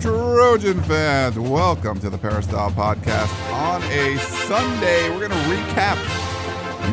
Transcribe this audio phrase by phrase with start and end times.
[0.00, 1.38] Trojan fans.
[1.38, 3.30] Welcome to the Peristyle Podcast.
[3.52, 5.96] On a Sunday, we're going to recap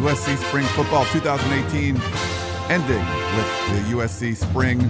[0.01, 1.99] USC Spring Football 2018,
[2.69, 4.81] ending with the USC Spring.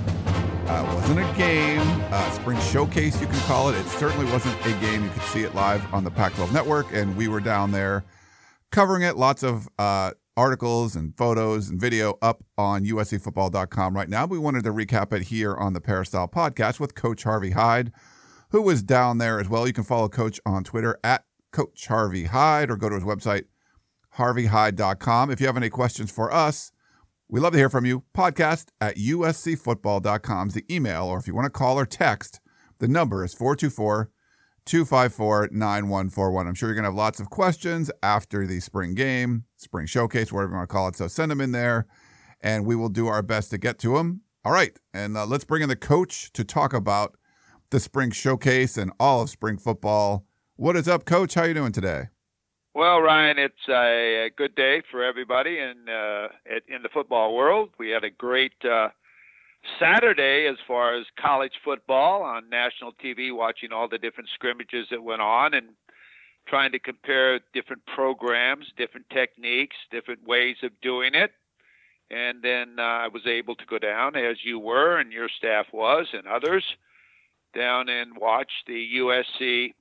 [0.68, 1.80] Uh, wasn't a game,
[2.12, 3.78] uh, spring showcase, you can call it.
[3.78, 5.04] It certainly wasn't a game.
[5.04, 8.04] You could see it live on the Pac 12 network, and we were down there
[8.72, 9.16] covering it.
[9.16, 14.26] Lots of uh, articles and photos and video up on uscfootball.com right now.
[14.26, 17.92] We wanted to recap it here on the Peristyle podcast with Coach Harvey Hyde,
[18.52, 19.68] who was down there as well.
[19.68, 23.46] You can follow Coach on Twitter at Coach Harvey Hyde or go to his website,
[24.18, 25.32] harveyhyde.com.
[25.32, 26.72] If you have any questions for us,
[27.28, 28.04] we love to hear from you.
[28.14, 32.42] Podcast at uscfootball.com is the email, or if you want to call or text,
[32.80, 34.10] the number is 424
[34.66, 36.48] 254 9141.
[36.48, 40.32] I'm sure you're going to have lots of questions after the spring game, spring showcase,
[40.32, 40.96] whatever you want to call it.
[40.96, 41.88] So send them in there
[42.42, 44.22] and we will do our best to get to them.
[44.44, 44.78] All right.
[44.94, 47.16] And uh, let's bring in the coach to talk about
[47.70, 50.26] the spring showcase and all of spring football.
[50.56, 51.36] What is up, coach?
[51.36, 52.06] How you doing today?
[52.74, 56.28] Well, Ryan, it's a, good day for everybody in uh,
[56.68, 57.70] in the football world.
[57.78, 58.90] We had a great uh,
[59.78, 65.04] Saturday as far as college football on national TV, watching all the different scrimmages that
[65.04, 65.68] went on and
[66.48, 71.32] trying to compare different programs, different techniques, different ways of doing it.
[72.10, 75.68] And then uh, I was able to go down, as you were and your staff
[75.72, 76.64] was, and others,
[77.56, 79.74] down and watch the USC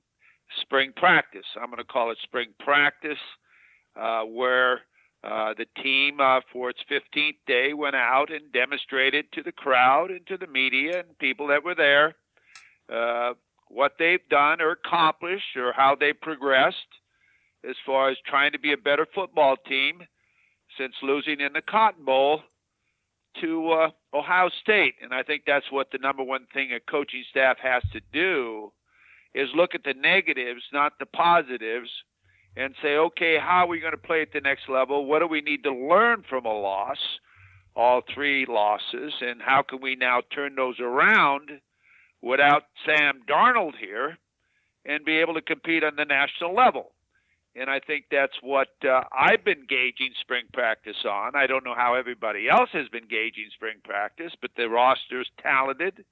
[0.61, 1.45] spring practice.
[1.55, 3.19] I'm going to call it spring practice,
[3.99, 4.81] uh, where
[5.23, 10.09] uh, the team, uh, for its 15th day, went out and demonstrated to the crowd
[10.09, 12.15] and to the media and people that were there
[12.91, 13.33] uh,
[13.73, 16.75] what they've done or accomplished or how they progressed
[17.67, 20.01] as far as trying to be a better football team
[20.77, 22.41] since losing in the Cotton Bowl
[23.39, 24.95] to uh, Ohio State.
[25.01, 28.71] And I think that's what the number one thing a coaching staff has to do
[29.33, 31.89] is look at the negatives, not the positives
[32.57, 35.05] and say, okay, how are we going to play at the next level?
[35.05, 36.97] What do we need to learn from a loss,
[37.75, 41.49] all three losses, and how can we now turn those around
[42.21, 44.17] without Sam Darnold here
[44.85, 46.91] and be able to compete on the national level?
[47.55, 51.35] And I think that's what uh, I've been gauging spring practice on.
[51.35, 56.05] I don't know how everybody else has been gauging spring practice, but the roster's talented.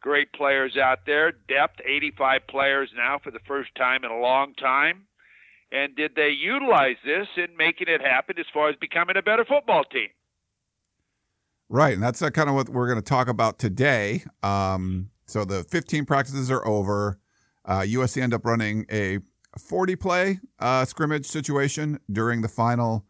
[0.00, 4.54] Great players out there, depth, 85 players now for the first time in a long
[4.54, 5.08] time
[5.72, 9.44] and did they utilize this in making it happen as far as becoming a better
[9.44, 10.08] football team?
[11.68, 14.24] Right, and that's uh, kind of what we're going to talk about today.
[14.42, 17.18] Um, so the 15 practices are over.
[17.64, 19.18] Uh, USC end up running a
[19.58, 23.06] 40 play uh, scrimmage situation during the final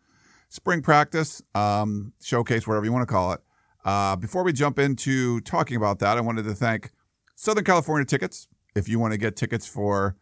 [0.49, 3.41] spring practice um, showcase, whatever you want to call it.
[3.85, 6.91] Uh, before we jump into talking about that, I wanted to thank
[7.37, 8.49] Southern California Tickets.
[8.77, 10.17] If you want to get tickets for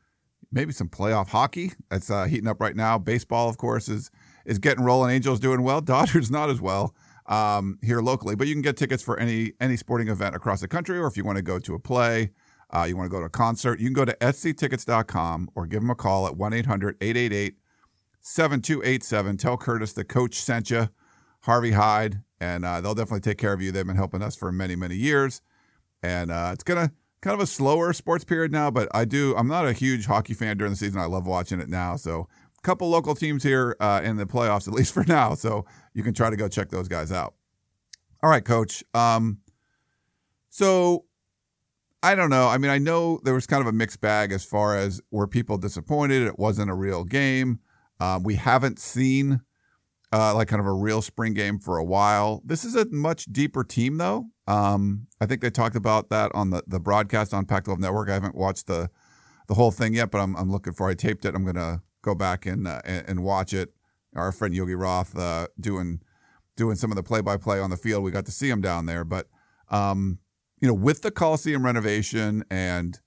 [0.51, 2.97] maybe some playoff hockey that's uh, heating up right now.
[2.97, 4.11] Baseball, of course, is
[4.47, 5.11] is getting rolling.
[5.11, 5.81] Angels doing well.
[5.83, 6.95] Dodgers not as well
[7.29, 10.69] um, here locally, but you can get tickets for any any sporting event across the
[10.69, 12.31] country, or if you want to go to a play,
[12.71, 15.81] uh, you want to go to a concert, you can go to sctickets.com or give
[15.81, 17.57] them a call at 1 800 888
[18.21, 19.37] 7287.
[19.37, 20.89] Tell Curtis the coach sent you,
[21.43, 23.73] Harvey Hyde, and uh, they'll definitely take care of you.
[23.73, 25.41] They've been helping us for many, many years.
[26.03, 29.35] And uh, it's going to kind of a slower sports period now, but I do.
[29.37, 31.01] I'm not a huge hockey fan during the season.
[31.01, 31.97] I love watching it now.
[31.97, 32.29] So
[32.63, 35.35] couple local teams here uh, in the playoffs, at least for now.
[35.35, 35.65] So
[35.95, 37.35] you can try to go check those guys out.
[38.23, 38.83] All right, coach.
[38.95, 39.39] Um,
[40.51, 41.05] so
[42.03, 42.49] I don't know.
[42.49, 45.27] I mean, I know there was kind of a mixed bag as far as were
[45.27, 46.23] people disappointed.
[46.23, 47.61] It wasn't a real game.
[48.01, 49.41] Um, we haven't seen
[50.13, 52.43] uh, like kind of a real spring game for a while.
[52.45, 54.27] This is a much deeper team, though.
[54.47, 58.09] Um, I think they talked about that on the, the broadcast on Pac-12 Network.
[58.09, 58.91] I haven't watched the
[59.49, 60.91] the whole thing yet, but I'm, I'm looking for.
[60.91, 61.35] I taped it.
[61.35, 63.73] I'm gonna go back and uh, and, watch it.
[64.15, 66.01] Our friend Yogi Roth uh, doing
[66.57, 68.03] doing some of the play by play on the field.
[68.03, 69.29] We got to see him down there, but
[69.71, 70.19] um,
[70.61, 72.99] you know, with the Coliseum renovation and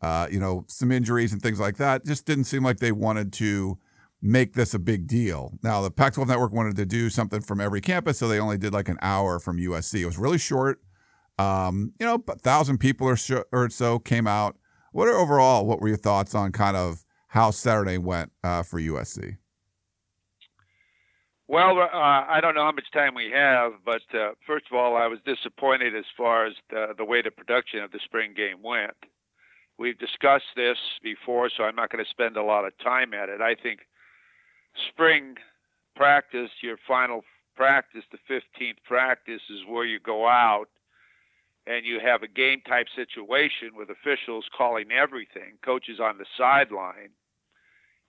[0.00, 3.32] uh, you know some injuries and things like that, just didn't seem like they wanted
[3.34, 3.78] to
[4.22, 5.58] make this a big deal.
[5.62, 8.58] Now, the Pac 12 network wanted to do something from every campus, so they only
[8.58, 10.00] did like an hour from USC.
[10.00, 10.80] It was really short.
[11.38, 13.16] Um, you know, a thousand people or,
[13.52, 14.56] or so came out,
[14.92, 15.66] What are overall?
[15.66, 19.36] What were your thoughts on kind of how Saturday went uh, for USC?
[21.48, 24.96] Well, uh, I don't know how much time we have, but uh, first of all,
[24.96, 28.62] I was disappointed as far as the, the way the production of the spring game
[28.64, 28.96] went.
[29.78, 33.28] We've discussed this before, so I'm not going to spend a lot of time at
[33.28, 33.40] it.
[33.40, 33.80] I think
[34.88, 35.36] spring
[35.94, 37.22] practice, your final
[37.54, 40.66] practice, the 15th practice, is where you go out
[41.66, 47.10] and you have a game type situation with officials calling everything, coaches on the sideline.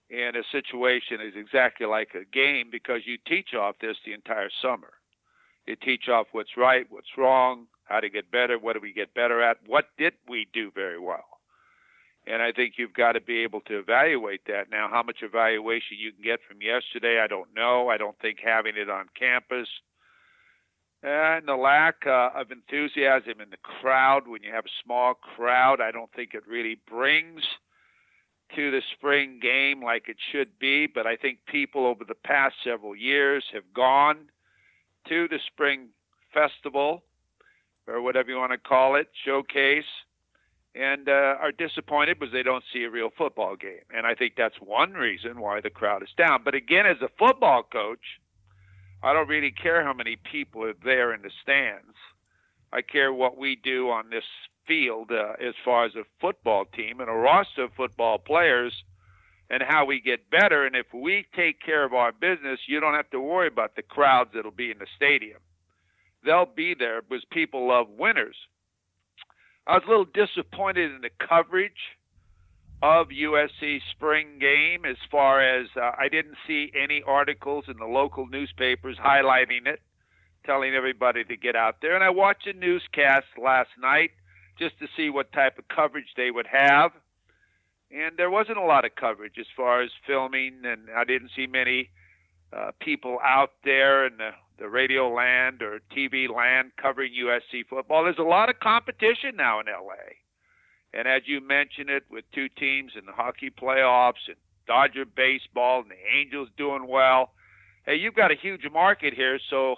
[0.09, 4.49] And a situation is exactly like a game because you teach off this the entire
[4.61, 4.93] summer.
[5.65, 9.13] You teach off what's right, what's wrong, how to get better, what do we get
[9.13, 11.25] better at, what did we do very well.
[12.25, 14.69] And I think you've got to be able to evaluate that.
[14.69, 17.89] Now, how much evaluation you can get from yesterday, I don't know.
[17.89, 19.67] I don't think having it on campus
[21.07, 25.79] and the lack uh, of enthusiasm in the crowd when you have a small crowd,
[25.79, 27.41] I don't think it really brings
[28.55, 30.87] to the spring game like it should be.
[30.87, 34.29] But I think people over the past several years have gone
[35.07, 35.89] to the spring
[36.33, 37.03] festival
[37.87, 39.85] or whatever you want to call it, showcase,
[40.75, 43.85] and uh, are disappointed because they don't see a real football game.
[43.95, 46.41] And I think that's one reason why the crowd is down.
[46.43, 48.19] But again, as a football coach,
[49.07, 51.95] I don't really care how many people are there in the stands.
[52.73, 54.25] I care what we do on this
[54.67, 58.73] field uh, as far as a football team and a roster of football players
[59.49, 60.65] and how we get better.
[60.65, 63.81] And if we take care of our business, you don't have to worry about the
[63.81, 65.39] crowds that'll be in the stadium.
[66.25, 68.35] They'll be there because people love winners.
[69.67, 71.71] I was a little disappointed in the coverage
[72.81, 77.85] of USC spring game as far as uh, I didn't see any articles in the
[77.85, 79.81] local newspapers highlighting it,
[80.45, 81.95] telling everybody to get out there.
[81.95, 84.11] And I watched a newscast last night
[84.59, 86.91] just to see what type of coverage they would have.
[87.89, 91.47] And there wasn't a lot of coverage as far as filming, and I didn't see
[91.47, 91.89] many
[92.55, 98.03] uh, people out there in the, the radio land or TV land covering USC football.
[98.03, 99.95] There's a lot of competition now in LA
[100.97, 104.35] and as you mentioned it, with two teams in the hockey playoffs and
[104.65, 107.33] Dodger baseball and the Angels doing well,
[107.85, 109.75] hey, you've got a huge market here, so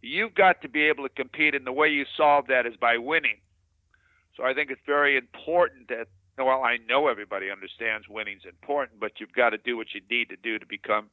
[0.00, 1.54] you've got to be able to compete.
[1.54, 3.36] And the way you solve that is by winning.
[4.34, 6.08] So I think it's very important that,
[6.38, 10.30] well, I know everybody understands winning's important, but you've got to do what you need
[10.30, 11.10] to do to become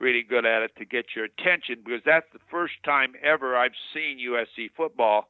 [0.00, 3.72] really good at it to get your attention because that's the first time ever I've
[3.92, 5.28] seen USC football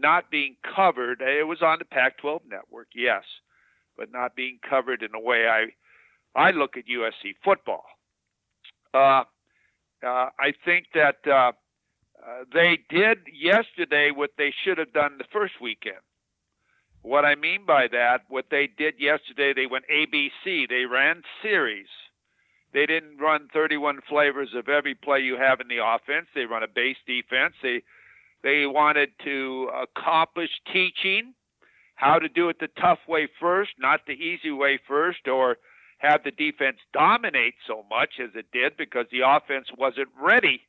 [0.00, 1.20] not being covered.
[1.20, 3.22] It was on the Pac-12 network, yes,
[3.96, 5.66] but not being covered in a way I
[6.34, 7.84] I look at USC football.
[8.94, 9.24] Uh,
[10.04, 11.52] uh, I think that uh,
[12.24, 15.96] uh, they did yesterday what they should have done the first weekend.
[17.02, 20.68] What I mean by that, what they did yesterday, they went ABC.
[20.68, 21.88] They ran series.
[22.72, 26.26] They didn't run 31 flavors of every play you have in the offense.
[26.34, 27.54] They run a base defense.
[27.62, 27.82] They
[28.42, 31.34] they wanted to accomplish teaching
[31.94, 35.58] how to do it the tough way first, not the easy way first, or
[35.98, 40.62] have the defense dominate so much as it did because the offense wasn't ready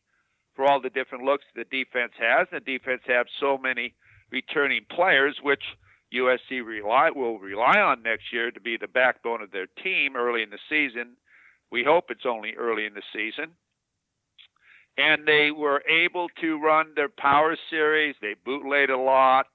[0.55, 2.47] for all the different looks the defense has.
[2.51, 3.93] The defense has so many
[4.29, 5.63] returning players, which
[6.13, 10.43] USC rely, will rely on next year to be the backbone of their team early
[10.43, 11.15] in the season.
[11.71, 13.51] We hope it's only early in the season
[14.97, 18.15] and they were able to run their power series.
[18.21, 19.47] They bootlaid a lot.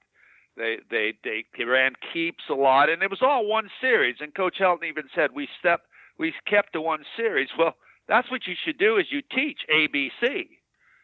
[0.56, 4.16] They they they ran keeps a lot, and it was all one series.
[4.20, 5.82] And Coach Helton even said we step
[6.18, 7.48] we kept to one series.
[7.58, 7.74] Well,
[8.08, 10.48] that's what you should do is you teach ABC,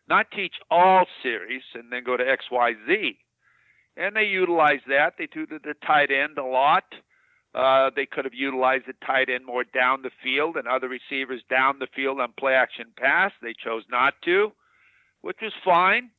[0.09, 3.19] not teach all series and then go to X Y Z.
[3.97, 5.15] And they utilized that.
[5.19, 6.85] They threw the, the tight end a lot.
[7.55, 11.43] Uh, they could have utilized the tight end more down the field and other receivers
[11.51, 13.31] down the field on play action pass.
[13.43, 14.53] They chose not to,
[15.21, 16.11] which was fine.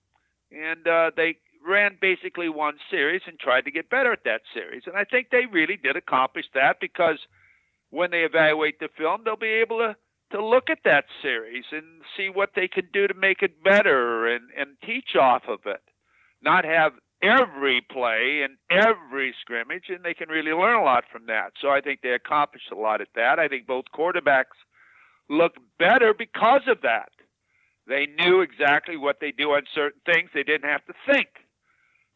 [0.52, 4.84] And uh, they ran basically one series and tried to get better at that series.
[4.86, 7.18] And I think they really did accomplish that because
[7.90, 9.96] when they evaluate the film, they'll be able to,
[10.34, 11.84] to look at that series and
[12.16, 15.82] see what they can do to make it better and, and teach off of it.
[16.44, 21.26] Not have every play and every scrimmage, and they can really learn a lot from
[21.28, 21.54] that.
[21.62, 23.40] So I think they accomplished a lot at that.
[23.40, 24.58] I think both quarterbacks
[25.30, 27.10] looked better because of that.
[27.88, 30.30] They knew exactly what they do on certain things.
[30.34, 31.30] They didn't have to think.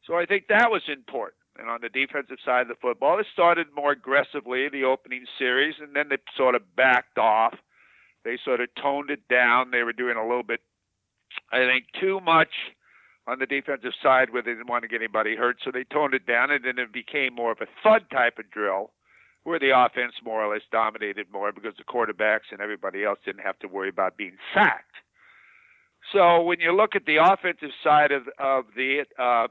[0.06, 1.36] So I think that was important.
[1.60, 5.76] And on the defensive side of the football, it started more aggressively the opening series,
[5.82, 7.56] and then they sort of backed off.
[8.24, 9.72] They sort of toned it down.
[9.72, 10.62] They were doing a little bit,
[11.52, 12.52] I think, too much
[13.28, 16.14] on the defensive side where they didn't want to get anybody hurt, so they toned
[16.14, 18.92] it down, and then it became more of a thud type of drill
[19.44, 23.44] where the offense more or less dominated more because the quarterbacks and everybody else didn't
[23.44, 24.96] have to worry about being sacked.
[26.14, 29.48] So when you look at the offensive side of, of the uh,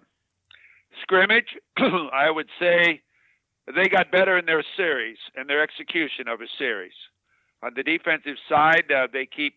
[1.02, 3.02] scrimmage, I would say
[3.74, 6.92] they got better in their series and their execution of a series.
[7.62, 9.54] On the defensive side, uh, they keep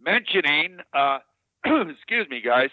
[0.00, 1.18] mentioning, uh,
[1.90, 2.70] excuse me, guys,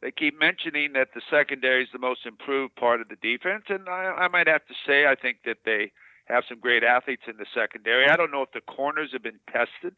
[0.00, 3.88] they keep mentioning that the secondary is the most improved part of the defense, and
[3.88, 5.92] I, I might have to say I think that they
[6.26, 8.08] have some great athletes in the secondary.
[8.08, 9.94] I don't know if the corners have been tested.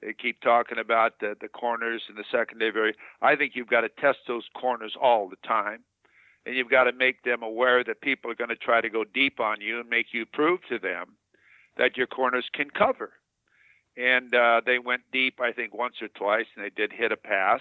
[0.00, 2.94] They keep talking about the, the corners in the secondary.
[3.20, 5.84] I think you've got to test those corners all the time,
[6.44, 9.04] and you've got to make them aware that people are going to try to go
[9.04, 11.16] deep on you and make you prove to them
[11.76, 13.12] that your corners can cover.
[13.96, 17.16] And uh, they went deep, I think, once or twice, and they did hit a
[17.16, 17.60] pass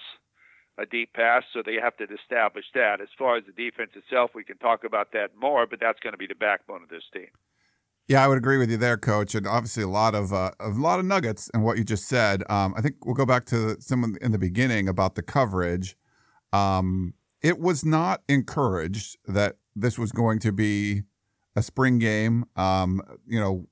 [0.78, 3.02] a deep pass, so they have to establish that.
[3.02, 6.14] As far as the defense itself, we can talk about that more, but that's going
[6.14, 7.28] to be the backbone of this team.
[8.08, 10.70] Yeah, I would agree with you there, Coach, and obviously a lot of uh, a
[10.70, 12.44] lot of nuggets in what you just said.
[12.50, 15.96] Um, I think we'll go back to someone in the beginning about the coverage.
[16.52, 21.04] Um, it was not encouraged that this was going to be
[21.56, 22.46] a spring game.
[22.56, 23.68] Um, you know,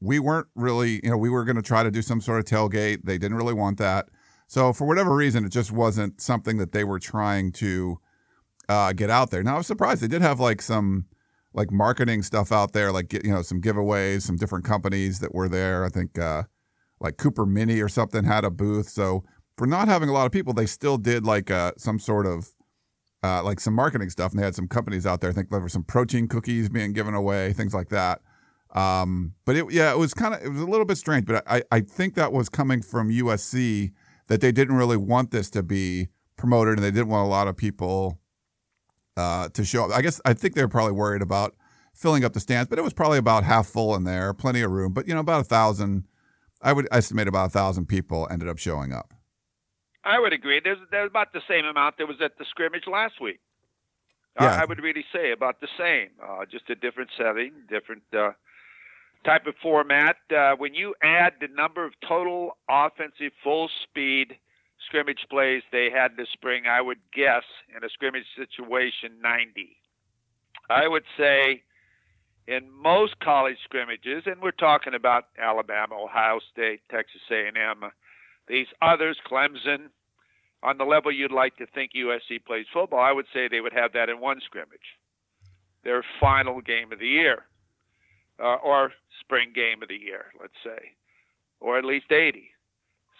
[0.00, 2.44] we weren't really, you know, we were going to try to do some sort of
[2.44, 3.04] tailgate.
[3.04, 4.08] They didn't really want that.
[4.46, 7.98] So for whatever reason, it just wasn't something that they were trying to
[8.68, 9.42] uh, get out there.
[9.42, 11.06] Now I was surprised they did have like some
[11.52, 15.48] like marketing stuff out there, like you know some giveaways, some different companies that were
[15.48, 15.84] there.
[15.84, 16.44] I think uh,
[17.00, 18.88] like Cooper Mini or something had a booth.
[18.88, 19.24] So
[19.56, 22.52] for not having a lot of people, they still did like uh, some sort of
[23.22, 25.30] uh, like some marketing stuff, and they had some companies out there.
[25.30, 28.20] I think there were some protein cookies being given away, things like that.
[28.74, 31.44] Um, but it, yeah, it was kind of it was a little bit strange, but
[31.46, 33.92] I I think that was coming from USC
[34.26, 37.46] that they didn't really want this to be promoted and they didn't want a lot
[37.46, 38.18] of people
[39.16, 39.90] uh, to show up.
[39.92, 41.54] I guess I think they were probably worried about
[41.94, 44.70] filling up the stands, but it was probably about half full in there, plenty of
[44.70, 44.92] room.
[44.92, 46.04] But you know, about a thousand,
[46.60, 49.14] I would estimate about a thousand people ended up showing up.
[50.04, 50.60] I would agree.
[50.62, 53.40] There's there's about the same amount that was at the scrimmage last week.
[54.40, 54.56] Yeah.
[54.56, 58.32] I, I would really say about the same, uh, just a different setting, different uh,
[59.24, 60.16] type of format.
[60.34, 64.36] Uh, when you add the number of total offensive full speed
[64.86, 69.76] scrimmage plays they had this spring, I would guess in a scrimmage situation 90.
[70.70, 71.62] I would say
[72.46, 77.90] in most college scrimmages, and we're talking about Alabama, Ohio State, Texas A&M,
[78.46, 79.88] these others, Clemson,
[80.62, 83.72] on the level you'd like to think USC plays football, I would say they would
[83.72, 84.98] have that in one scrimmage,
[85.82, 87.44] their final game of the year
[88.38, 90.92] uh, or spring game of the year, let's say,
[91.60, 92.50] or at least 80.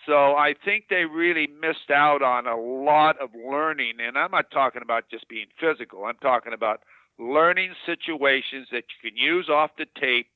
[0.06, 3.94] So I think they really missed out on a lot of learning.
[4.06, 6.82] And I'm not talking about just being physical, I'm talking about
[7.18, 10.26] learning situations that you can use off the tape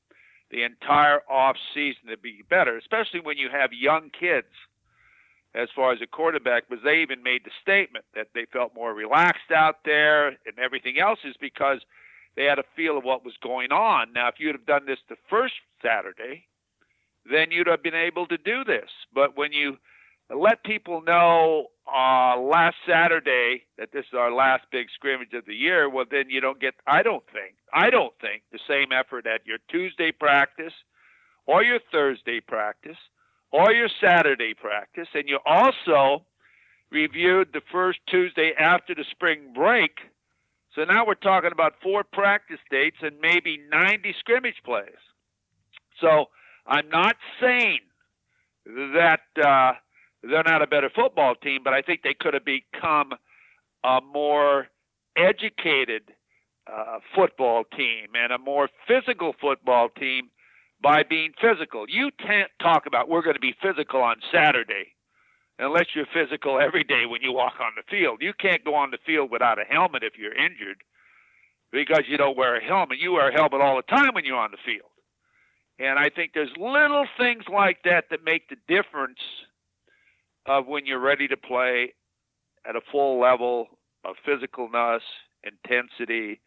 [0.49, 4.47] the entire off season to be better, especially when you have young kids
[5.53, 8.93] as far as a quarterback, because they even made the statement that they felt more
[8.93, 11.79] relaxed out there and everything else is because–
[12.39, 14.13] they had a feel of what was going on.
[14.13, 16.45] Now, if you'd have done this the first Saturday,
[17.29, 18.89] then you'd have been able to do this.
[19.13, 19.75] But when you
[20.33, 25.53] let people know uh, last Saturday that this is our last big scrimmage of the
[25.53, 26.75] year, well, then you don't get.
[26.87, 27.55] I don't think.
[27.73, 30.73] I don't think the same effort at your Tuesday practice,
[31.45, 32.97] or your Thursday practice,
[33.51, 36.23] or your Saturday practice, and you also
[36.89, 39.97] reviewed the first Tuesday after the spring break
[40.75, 45.01] so now we're talking about four practice dates and maybe 90 scrimmage plays.
[45.99, 46.25] So
[46.67, 47.79] I'm not saying
[48.65, 49.73] that uh,
[50.23, 53.13] they're not a better football team, but I think they could have become
[53.83, 54.67] a more
[55.17, 56.11] educated
[56.71, 60.29] uh, football team and a more physical football team
[60.81, 61.85] by being physical.
[61.89, 64.93] You can't talk about we're going to be physical on Saturday
[65.59, 68.19] unless you're physical every day when you walk on the field.
[68.21, 70.81] You can't go on the field without a helmet if you're injured
[71.71, 72.97] because you don't wear a helmet.
[72.99, 74.89] You wear a helmet all the time when you're on the field.
[75.77, 79.19] And I think there's little things like that that make the difference
[80.45, 81.93] of when you're ready to play
[82.67, 83.67] at a full level
[84.03, 85.01] of physicalness,
[85.43, 86.39] intensity,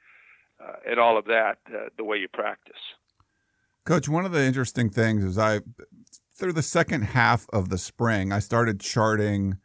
[0.62, 2.80] uh, and all of that, uh, the way you practice.
[3.84, 5.60] Coach, one of the interesting things is I
[6.42, 9.58] through the second half of the spring, I started charting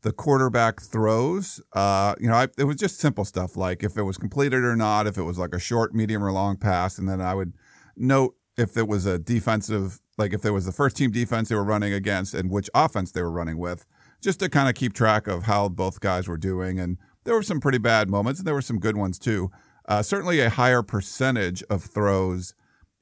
[0.00, 1.60] the quarterback throws.
[1.74, 4.74] Uh, you know, I, it was just simple stuff like if it was completed or
[4.76, 7.52] not, if it was like a short, medium, or long pass, and then I would
[7.98, 11.54] note if it was a defensive, like if there was the first team defense they
[11.54, 13.84] were running against and which offense they were running with.
[14.22, 16.80] just to kind of keep track of how both guys were doing.
[16.80, 19.50] And there were some pretty bad moments, and there were some good ones too.
[19.86, 22.54] Uh, certainly, a higher percentage of throws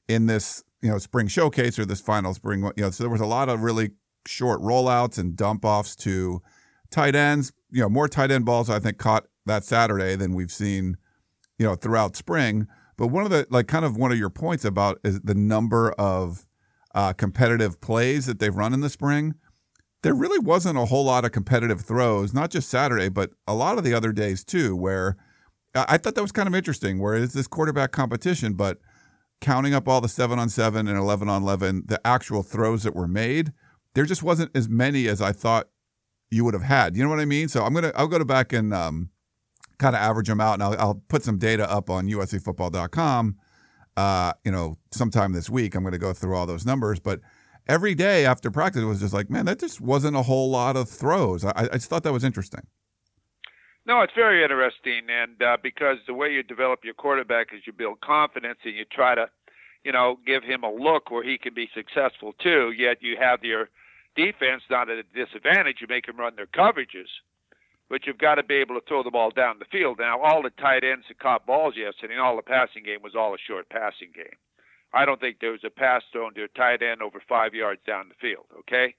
[0.09, 2.63] in this you know spring showcase or this final spring.
[2.75, 3.91] You know, so there was a lot of really
[4.27, 6.41] short rollouts and dump offs to
[6.91, 7.51] tight ends.
[7.71, 10.97] You know, more tight end balls I think caught that Saturday than we've seen
[11.57, 12.67] you know throughout spring.
[12.97, 15.91] But one of the like kind of one of your points about is the number
[15.93, 16.47] of
[16.93, 19.35] uh, competitive plays that they've run in the spring.
[20.01, 23.77] There really wasn't a whole lot of competitive throws, not just Saturday, but a lot
[23.77, 25.17] of the other days too, where
[25.73, 26.99] I thought that was kind of interesting.
[26.99, 28.79] Where it's this quarterback competition, but
[29.45, 32.95] counting up all the seven on seven and eleven on eleven, the actual throws that
[32.95, 33.53] were made,
[33.93, 35.69] there just wasn't as many as I thought
[36.31, 36.97] you would have had.
[36.97, 37.47] You know what I mean?
[37.47, 39.11] So I'm gonna I'll go to back and um,
[39.77, 43.35] kind of average them out, and I'll, I'll put some data up on USCFootball.com.
[43.95, 46.99] Uh, you know, sometime this week, I'm going to go through all those numbers.
[46.99, 47.21] But
[47.67, 50.75] every day after practice, it was just like, man, that just wasn't a whole lot
[50.75, 51.45] of throws.
[51.45, 52.67] I, I just thought that was interesting.
[53.85, 57.73] No, it's very interesting, and uh, because the way you develop your quarterback is you
[57.73, 59.29] build confidence and you try to,
[59.83, 62.73] you know, give him a look where he can be successful too.
[62.75, 63.69] Yet you have your
[64.15, 65.77] defense not at a disadvantage.
[65.81, 67.09] You make them run their coverages
[67.89, 69.99] but you've got to be able to throw the ball down the field.
[69.99, 73.15] Now, all the tight ends that caught balls yesterday, and all the passing game was
[73.15, 74.37] all a short passing game.
[74.93, 77.81] I don't think there was a pass thrown to a tight end over five yards
[77.85, 78.45] down the field.
[78.59, 78.95] Okay,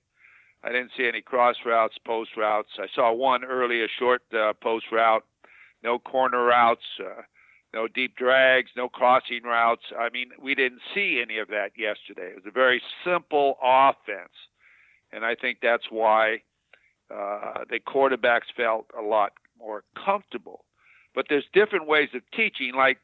[0.67, 2.71] I didn't see any cross routes, post routes.
[2.79, 5.25] I saw one early, a short uh, post route.
[5.85, 7.23] No corner routes, uh,
[7.73, 9.85] no deep drags, no crossing routes.
[9.97, 12.31] I mean, we didn't see any of that yesterday.
[12.31, 14.33] It was a very simple offense,
[15.13, 16.43] and I think that's why
[17.15, 20.65] uh, the quarterbacks felt a lot more comfortable.
[21.15, 22.73] But there's different ways of teaching.
[22.75, 22.99] Like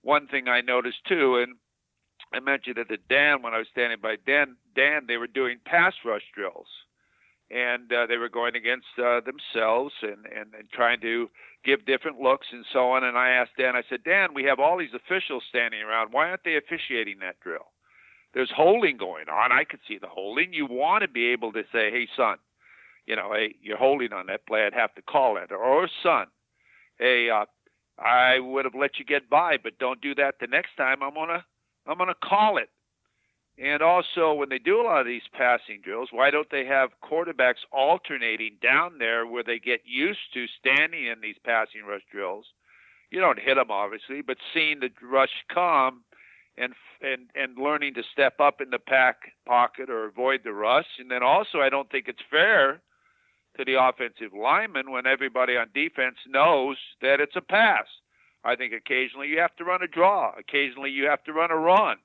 [0.00, 1.56] one thing I noticed too, and
[2.32, 4.56] I mentioned it to Dan when I was standing by Dan.
[4.74, 6.66] Dan, they were doing pass rush drills,
[7.54, 11.30] and uh, they were going against uh, themselves and, and and trying to
[11.64, 13.04] give different looks and so on.
[13.04, 16.12] And I asked Dan, I said, Dan, we have all these officials standing around.
[16.12, 17.72] Why aren't they officiating that drill?
[18.34, 19.52] There's holding going on.
[19.52, 20.52] I could see the holding.
[20.52, 22.36] You want to be able to say, hey, son,
[23.06, 25.52] you know, hey, you're holding on that play, I'd have to call it.
[25.52, 26.26] Or son,
[26.98, 27.44] hey, uh,
[27.98, 31.02] I would have let you get by, but don't do that the next time.
[31.02, 31.44] I'm gonna,
[31.86, 32.70] I'm gonna call it.
[33.56, 36.90] And also, when they do a lot of these passing drills, why don't they have
[37.02, 42.46] quarterbacks alternating down there where they get used to standing in these passing rush drills?
[43.10, 46.02] You don't hit them, obviously, but seeing the rush come
[46.56, 50.86] and and and learning to step up in the pack pocket or avoid the rush.
[50.98, 52.80] And then also, I don't think it's fair
[53.56, 57.86] to the offensive lineman when everybody on defense knows that it's a pass.
[58.44, 61.56] I think occasionally you have to run a draw, occasionally you have to run a
[61.56, 61.98] run.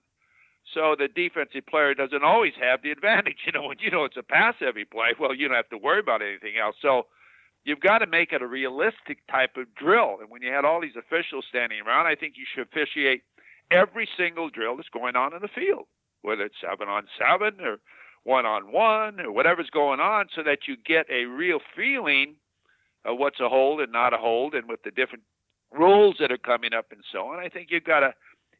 [0.74, 3.38] So the defensive player doesn't always have the advantage.
[3.46, 5.78] You know, when you know it's a pass every play, well, you don't have to
[5.78, 6.76] worry about anything else.
[6.82, 7.08] So
[7.64, 10.18] you've got to make it a realistic type of drill.
[10.22, 13.24] And when you had all these officials standing around, I think you should officiate
[13.72, 15.88] every single drill that's going on in the field,
[16.22, 17.78] whether it's seven on seven or
[18.24, 22.36] one on one or whatever's going on so that you get a real feeling
[23.06, 25.24] of what's a hold and not a hold and with the different
[25.72, 27.40] rules that are coming up and so on.
[27.40, 28.14] I think you've got to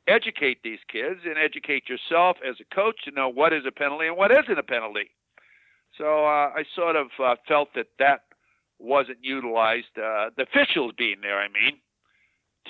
[0.10, 4.08] educate these kids and educate yourself as a coach to know what is a penalty
[4.08, 5.12] and what isn't a penalty.
[5.98, 8.22] So uh, I sort of uh, felt that that
[8.80, 11.78] wasn't utilized, uh, the officials being there, I mean,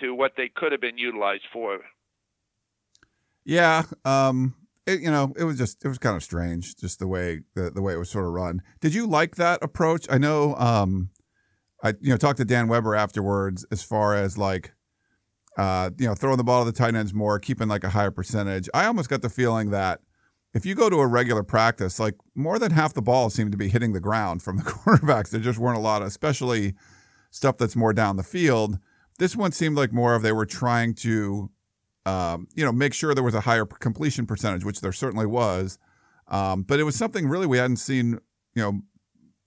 [0.02, 1.80] to what they could have been utilized for.
[3.46, 7.08] Yeah, um, it, you know, it was just it was kind of strange, just the
[7.08, 8.62] way the, the way it was sort of run.
[8.80, 10.08] Did you like that approach?
[10.10, 11.10] I know, um,
[11.84, 14.74] I you know talked to Dan Weber afterwards as far as like,
[15.58, 18.12] uh, you know, throwing the ball to the tight ends more, keeping like a higher
[18.12, 18.70] percentage.
[18.74, 20.02] I almost got the feeling that
[20.54, 23.58] if you go to a regular practice, like more than half the balls seem to
[23.58, 25.30] be hitting the ground from the quarterbacks.
[25.30, 26.74] There just weren't a lot of, especially
[27.32, 28.80] stuff that's more down the field.
[29.20, 31.52] This one seemed like more of they were trying to
[32.06, 35.78] um, you know, make sure there was a higher completion percentage, which there certainly was.
[36.28, 38.20] Um, but it was something really we hadn't seen,
[38.56, 38.82] you know,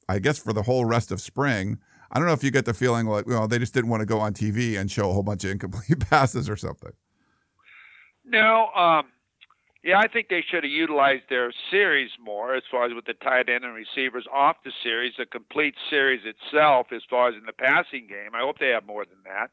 [0.09, 1.79] I guess for the whole rest of spring.
[2.13, 4.07] I don't know if you get the feeling like, well, they just didn't want to
[4.07, 6.93] go on TV and show a whole bunch of incomplete passes or something.
[8.25, 9.07] No, um,
[9.83, 13.15] yeah, I think they should have utilized their series more as far as with the
[13.15, 17.47] tight end and receivers off the series, the complete series itself, as far as in
[17.47, 18.31] the passing game.
[18.35, 19.51] I hope they have more than that.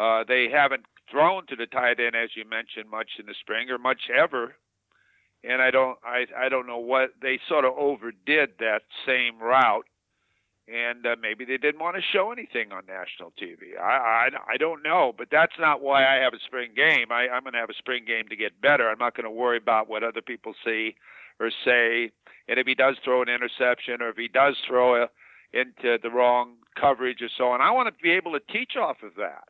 [0.00, 3.70] Uh, they haven't thrown to the tight end, as you mentioned, much in the spring
[3.70, 4.56] or much ever.
[5.42, 9.86] And I don't, I, I don't know what they sort of overdid that same route,
[10.72, 13.78] and uh, maybe they didn't want to show anything on national TV.
[13.80, 17.10] I, I, I don't know, but that's not why I have a spring game.
[17.10, 18.88] I, I'm going to have a spring game to get better.
[18.88, 20.94] I'm not going to worry about what other people see
[21.40, 22.12] or say.
[22.48, 25.08] And if he does throw an interception, or if he does throw a
[25.52, 27.60] into the wrong coverage or so on.
[27.60, 29.48] I want to be able to teach off of that.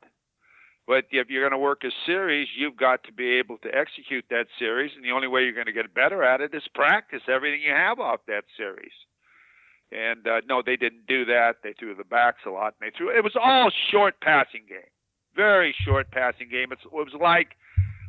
[0.87, 4.25] But if you're going to work a series, you've got to be able to execute
[4.31, 7.23] that series, and the only way you're going to get better at it is practice
[7.29, 8.93] everything you have off that series.
[9.93, 11.57] And uh, no, they didn't do that.
[11.63, 12.75] They threw the backs a lot.
[12.81, 14.79] They threw it was all short passing game,
[15.35, 16.71] very short passing game.
[16.71, 17.57] It's, it was like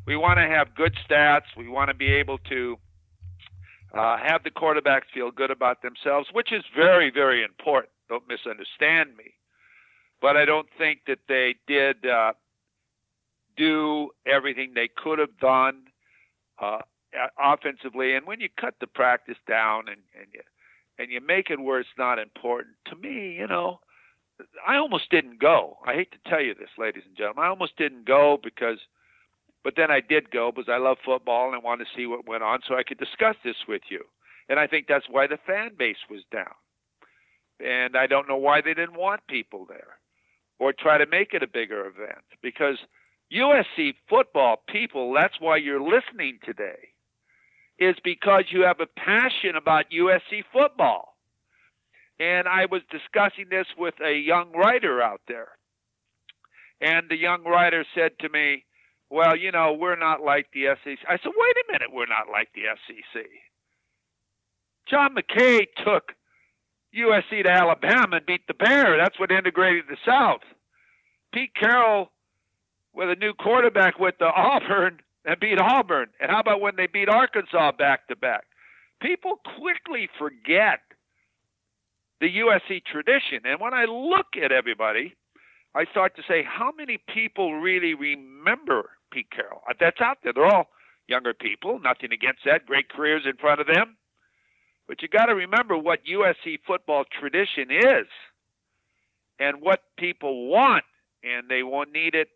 [0.06, 1.56] we want to have good stats.
[1.58, 2.78] We want to be able to
[3.94, 7.92] uh, have the quarterbacks feel good about themselves, which is very, very important.
[8.10, 9.34] Don't misunderstand me.
[10.22, 12.34] But I don't think that they did uh,
[13.58, 15.84] do everything they could have done
[16.62, 16.80] uh,
[17.42, 18.16] offensively.
[18.16, 20.42] And when you cut the practice down and, and you
[20.98, 23.80] and you make it where it's not important, to me, you know,
[24.68, 25.78] I almost didn't go.
[25.86, 27.44] I hate to tell you this, ladies and gentlemen.
[27.46, 28.80] I almost didn't go because–
[29.64, 32.28] but then I did go because I love football and I wanted to see what
[32.28, 34.04] went on so I could discuss this with you.
[34.50, 36.54] And I think that's why the fan base was down.
[37.64, 40.00] And I don't know why they didn't want people there
[40.60, 42.78] or try to make it a bigger event because
[43.32, 46.90] USC football people, that's why you're listening today,
[47.82, 51.18] is because you have a passion about USC football.
[52.20, 55.50] And I was discussing this with a young writer out there.
[56.80, 58.66] And the young writer said to me,
[59.10, 61.00] well, you know, we're not like the SEC.
[61.10, 63.26] I said, wait a minute, we're not like the SEC.
[64.88, 66.14] John McKay took
[66.96, 68.98] USC to Alabama and beat the Bear.
[68.98, 70.42] That's what integrated the South.
[71.34, 72.12] Pete Carroll,
[72.94, 76.08] with a new quarterback, with the Auburn and beat Auburn.
[76.20, 78.46] And how about when they beat Arkansas back to back?
[79.02, 80.80] People quickly forget
[82.20, 83.42] the USC tradition.
[83.46, 85.16] And when I look at everybody,
[85.74, 89.62] I start to say, how many people really remember Pete Carroll.
[89.70, 90.34] Uh, that's out there.
[90.34, 90.70] They're all
[91.08, 91.80] younger people.
[91.80, 92.66] Nothing against that.
[92.66, 93.98] Great careers in front of them.
[94.88, 98.08] But you got to remember what USC football tradition is
[99.40, 100.84] and what people want,
[101.24, 102.30] and they won't need it.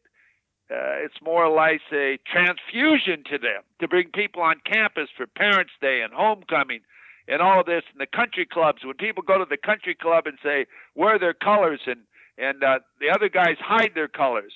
[0.71, 5.71] Uh, it's more like a transfusion to them to bring people on campus for Parents'
[5.79, 6.79] Day and homecoming
[7.27, 8.83] and all this and the country clubs.
[8.83, 12.01] When people go to the country club and say wear their colors and
[12.37, 14.51] and uh, the other guys hide their colors,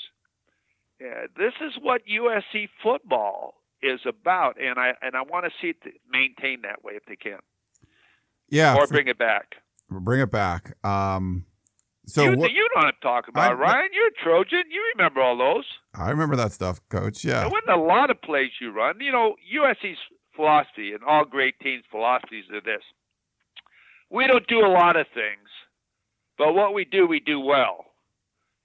[1.00, 5.70] yeah, this is what USC football is about, and I and I want to see
[5.70, 7.40] it maintained that way if they can.
[8.50, 9.56] Yeah, or bring it back.
[9.90, 10.76] Bring it back.
[10.84, 11.46] Um,
[12.10, 13.90] so you, what, you know what I'm talking about, I, Ryan.
[13.94, 14.64] You're a Trojan.
[14.72, 15.66] You remember all those.
[15.94, 17.24] I remember that stuff, Coach.
[17.24, 19.00] Yeah, there wasn't a lot of plays you run.
[19.00, 19.98] You know, USC's
[20.36, 22.84] philosophy and all great teams' philosophies are this:
[24.10, 25.50] we don't do a lot of things,
[26.38, 27.86] but what we do, we do well.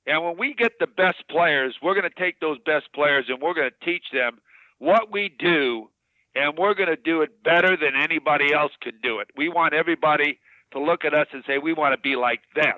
[0.06, 3.40] And when we get the best players, we're going to take those best players and
[3.40, 4.38] we're going to teach them
[4.78, 5.88] what we do,
[6.34, 9.28] and we're going to do it better than anybody else can do it.
[9.36, 10.38] We want everybody
[10.72, 12.74] to look at us and say, we want to be like them.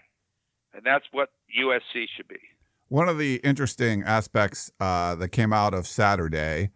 [0.76, 2.38] And that's what USC should be.
[2.88, 6.70] One of the interesting aspects uh, that came out of Saturday,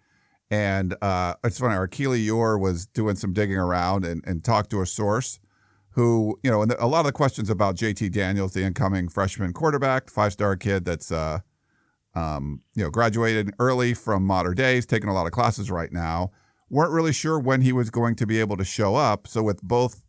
[0.51, 4.81] and uh, it's funny, Arkeli Yor was doing some digging around and, and talked to
[4.81, 5.39] a source
[5.91, 9.53] who, you know, and a lot of the questions about JT Daniels, the incoming freshman
[9.53, 11.41] quarterback, five star kid that's, uh,
[12.15, 16.31] um, you know, graduated early from Mater Deis, taking a lot of classes right now,
[16.71, 19.29] weren't really sure when he was going to be able to show up.
[19.29, 20.03] So with both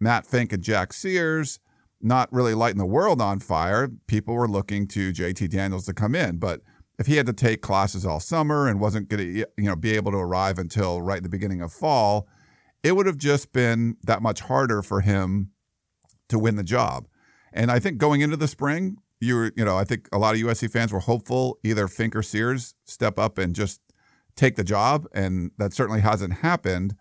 [0.00, 1.60] Matt Fink and Jack Sears
[2.00, 6.14] not really lighting the world on fire, people were looking to JT Daniels to come
[6.14, 6.38] in.
[6.38, 6.60] But
[6.98, 9.92] if he had to take classes all summer and wasn't going to, you know, be
[9.92, 12.28] able to arrive until right in the beginning of fall,
[12.82, 15.50] it would have just been that much harder for him
[16.28, 17.08] to win the job.
[17.52, 20.34] And I think going into the spring, you were, you know, I think a lot
[20.34, 23.80] of USC fans were hopeful either Fink or Sears step up and just
[24.36, 26.94] take the job, and that certainly hasn't happened.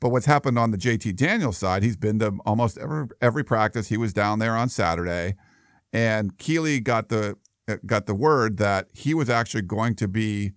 [0.00, 3.88] But what's happened on the JT Daniels side, he's been to almost every every practice.
[3.88, 5.36] He was down there on Saturday,
[5.92, 7.36] and Keeley got the
[7.84, 10.52] got the word that he was actually going to be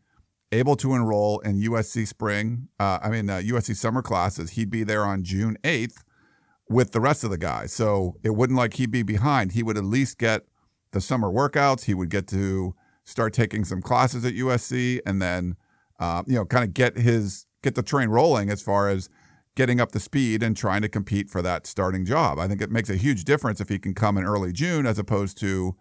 [0.52, 4.52] able to enroll in USC spring, uh, I mean, uh, USC summer classes.
[4.52, 6.04] He'd be there on June 8th
[6.67, 7.73] with the rest of the guys.
[7.73, 9.52] So it wouldn't like he'd be behind.
[9.52, 10.45] He would at least get
[10.91, 11.86] the summer workouts.
[11.86, 15.56] He would get to start taking some classes at USC and then,
[15.99, 19.10] uh, you know, kind of get his, get the train rolling as far as
[19.56, 22.40] getting up to speed and trying to compete for that starting job.
[22.40, 24.98] I think it makes a huge difference if he can come in early June as
[25.00, 25.76] opposed to,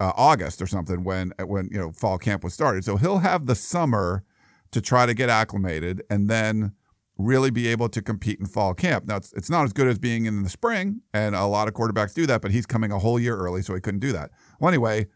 [0.00, 2.84] uh, August or something when when you know fall camp was started.
[2.84, 4.24] So he'll have the summer
[4.70, 6.72] to try to get acclimated and then
[7.16, 9.06] really be able to compete in fall camp.
[9.06, 11.74] Now it's it's not as good as being in the spring, and a lot of
[11.74, 14.30] quarterbacks do that, but he's coming a whole year early, so he couldn't do that.
[14.60, 15.06] Well, anyway,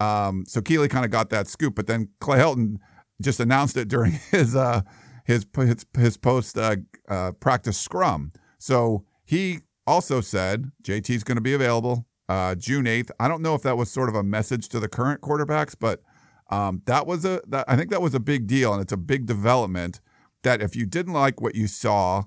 [0.00, 2.76] um, so Keeley kind of got that scoop, but then Clay Helton
[3.22, 4.82] just announced it during his uh,
[5.26, 6.76] his his, his post uh,
[7.08, 8.32] uh, practice scrum.
[8.58, 13.10] So he also said JT's going to be available uh, June 8th.
[13.18, 16.00] I don't know if that was sort of a message to the current quarterbacks, but
[16.48, 18.96] um, that was a that, I think that was a big deal, and it's a
[18.96, 20.00] big development.
[20.42, 22.24] That if you didn't like what you saw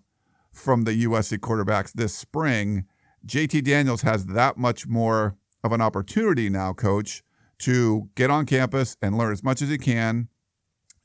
[0.52, 2.86] from the USC quarterbacks this spring,
[3.26, 7.24] JT Daniels has that much more of an opportunity now, coach,
[7.60, 10.28] to get on campus and learn as much as he can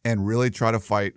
[0.05, 1.15] and really try to fight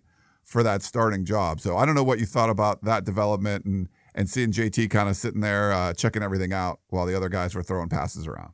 [0.47, 1.59] for that starting job.
[1.59, 5.09] So I don't know what you thought about that development and and seeing JT kind
[5.09, 8.53] of sitting there uh, checking everything out while the other guys were throwing passes around.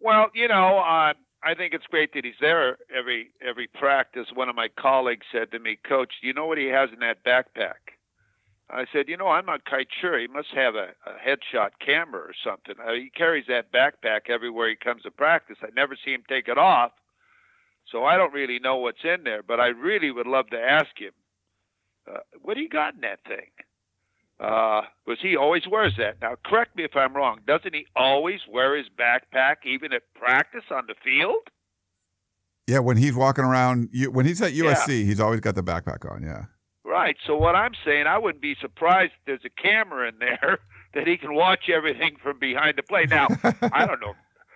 [0.00, 1.12] Well, you know, uh,
[1.44, 4.26] I think it's great that he's there every every practice.
[4.34, 7.00] One of my colleagues said to me, "Coach, do you know what he has in
[7.00, 7.98] that backpack?"
[8.70, 10.18] I said, "You know, I'm not quite sure.
[10.18, 12.76] He must have a, a headshot camera or something.
[12.82, 15.58] Uh, he carries that backpack everywhere he comes to practice.
[15.62, 16.92] I never see him take it off."
[17.90, 20.88] So I don't really know what's in there, but I really would love to ask
[20.96, 21.12] him,
[22.10, 23.50] uh, what do you got in that thing?
[24.38, 26.16] Uh, was he always wears that?
[26.22, 27.40] Now, correct me if I'm wrong.
[27.46, 31.42] Doesn't he always wear his backpack even at practice on the field?
[32.66, 35.04] Yeah, when he's walking around, when he's at USC, yeah.
[35.04, 36.22] he's always got the backpack on.
[36.22, 36.44] Yeah.
[36.84, 37.16] Right.
[37.26, 40.58] So what I'm saying, I wouldn't be surprised if there's a camera in there
[40.94, 43.10] that he can watch everything from behind the plate.
[43.10, 43.28] Now,
[43.72, 44.14] I don't know.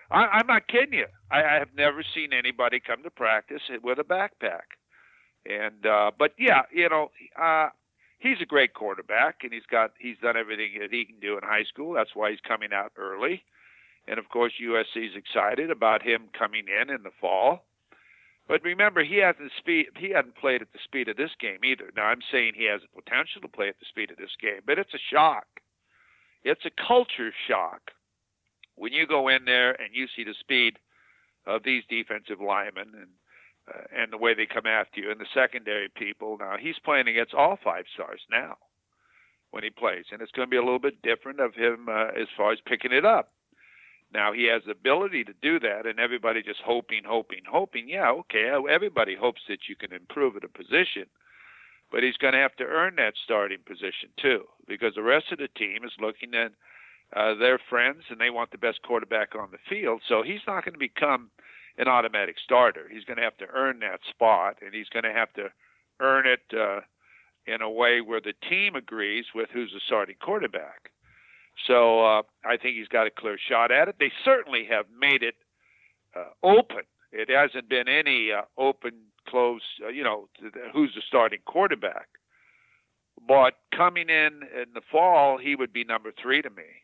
[0.09, 1.05] I, am not kidding you.
[1.31, 4.75] I, have never seen anybody come to practice with a backpack.
[5.45, 7.69] And uh, but yeah, you know, uh,
[8.19, 11.43] he's a great quarterback, and he's got he's done everything that he can do in
[11.43, 11.93] high school.
[11.93, 13.43] That's why he's coming out early.
[14.07, 17.65] And of course, USC is excited about him coming in in the fall.
[18.47, 19.87] But remember, he hasn't speed.
[19.97, 21.91] He hasn't played at the speed of this game either.
[21.95, 24.61] Now, I'm saying he has the potential to play at the speed of this game,
[24.65, 25.45] but it's a shock.
[26.43, 27.91] It's a culture shock
[28.75, 30.77] when you go in there and you see the speed
[31.45, 33.09] of these defensive linemen and
[33.73, 36.37] uh, and the way they come after you and the secondary people.
[36.37, 38.57] Now he's playing against all five stars now
[39.51, 42.07] when he plays, and it's going to be a little bit different of him uh,
[42.09, 43.31] as far as picking it up.
[44.13, 47.89] Now he has the ability to do that, and everybody just hoping, hoping, hoping.
[47.89, 51.05] Yeah, okay, everybody hopes that you can improve at a position,
[51.91, 55.39] but he's going to have to earn that starting position too, because the rest of
[55.39, 56.51] the team is looking at
[57.13, 60.01] uh, they're friends and they want the best quarterback on the field.
[60.07, 61.29] So he's not going to become
[61.77, 62.87] an automatic starter.
[62.91, 65.49] He's going to have to earn that spot, and he's going to have to
[65.99, 66.81] earn it uh,
[67.47, 70.91] in a way where the team agrees with who's the starting quarterback.
[71.67, 73.95] So uh, I think he's got a clear shot at it.
[73.99, 75.35] They certainly have made it
[76.15, 76.83] uh, open.
[77.11, 78.91] It hasn't been any uh, open,
[79.27, 82.07] close, uh, you know, the, who's the starting quarterback.
[83.27, 86.83] But coming in in the fall, he would be number three to me.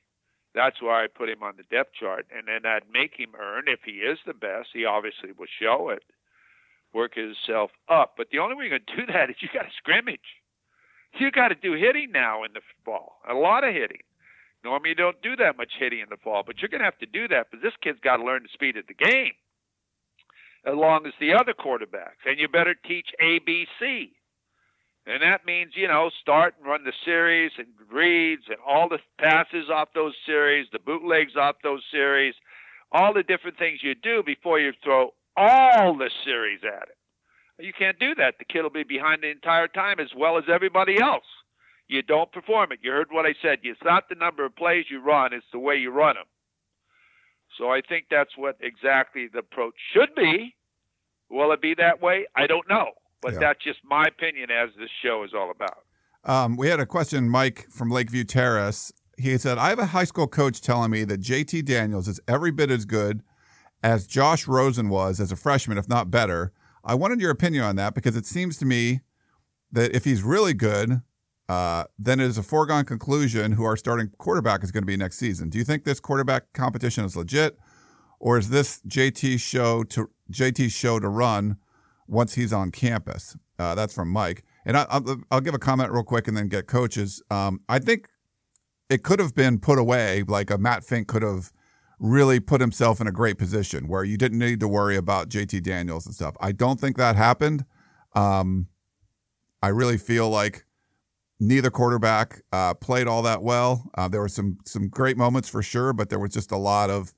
[0.53, 2.27] That's why I put him on the depth chart.
[2.35, 5.89] And then I'd make him earn, if he is the best, he obviously will show
[5.89, 6.03] it,
[6.93, 8.13] work himself up.
[8.17, 10.19] But the only way you're going to do that is you got to scrimmage.
[11.19, 14.01] You got to do hitting now in the fall, a lot of hitting.
[14.63, 16.99] Normally you don't do that much hitting in the fall, but you're going to have
[16.99, 19.33] to do that because this kid's got to learn the speed of the game,
[20.65, 22.23] along as the other quarterbacks.
[22.25, 24.11] And you better teach ABC.
[25.07, 28.99] And that means, you know, start and run the series and reads and all the
[29.19, 32.35] passes off those series, the bootlegs off those series,
[32.91, 37.65] all the different things you do before you throw all the series at it.
[37.65, 38.35] You can't do that.
[38.37, 41.25] The kid will be behind the entire time as well as everybody else.
[41.87, 42.79] You don't perform it.
[42.81, 43.59] You heard what I said.
[43.63, 46.25] It's not the number of plays you run, it's the way you run them.
[47.57, 50.55] So I think that's what exactly the approach should be.
[51.29, 52.27] Will it be that way?
[52.35, 52.91] I don't know.
[53.21, 53.39] But yeah.
[53.39, 55.83] that's just my opinion, as this show is all about.
[56.23, 58.91] Um, we had a question, Mike from Lakeview Terrace.
[59.17, 62.51] He said, I have a high school coach telling me that JT Daniels is every
[62.51, 63.21] bit as good
[63.83, 66.51] as Josh Rosen was as a freshman, if not better.
[66.83, 69.01] I wanted your opinion on that because it seems to me
[69.71, 71.01] that if he's really good,
[71.49, 74.97] uh, then it is a foregone conclusion who our starting quarterback is going to be
[74.97, 75.49] next season.
[75.49, 77.57] Do you think this quarterback competition is legit,
[78.19, 81.57] or is this JT show to JT show to run
[82.11, 83.35] once he's on campus.
[83.57, 84.43] Uh, that's from Mike.
[84.65, 87.23] And I, will I'll give a comment real quick and then get coaches.
[87.31, 88.07] Um, I think
[88.89, 91.51] it could have been put away, like a Matt Fink could have
[91.99, 95.63] really put himself in a great position where you didn't need to worry about JT
[95.63, 96.35] Daniels and stuff.
[96.41, 97.63] I don't think that happened.
[98.13, 98.67] Um,
[99.63, 100.65] I really feel like
[101.39, 103.89] neither quarterback uh, played all that well.
[103.95, 106.89] Uh, there were some some great moments for sure, but there was just a lot
[106.89, 107.13] of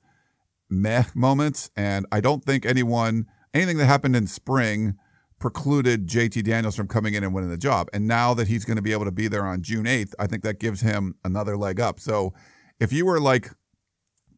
[0.70, 4.96] meh moments, and I don't think anyone anything that happened in spring
[5.38, 7.88] precluded JT Daniels from coming in and winning the job.
[7.92, 10.26] And now that he's going to be able to be there on June 8th, I
[10.26, 12.00] think that gives him another leg up.
[12.00, 12.32] So
[12.80, 13.50] if you were like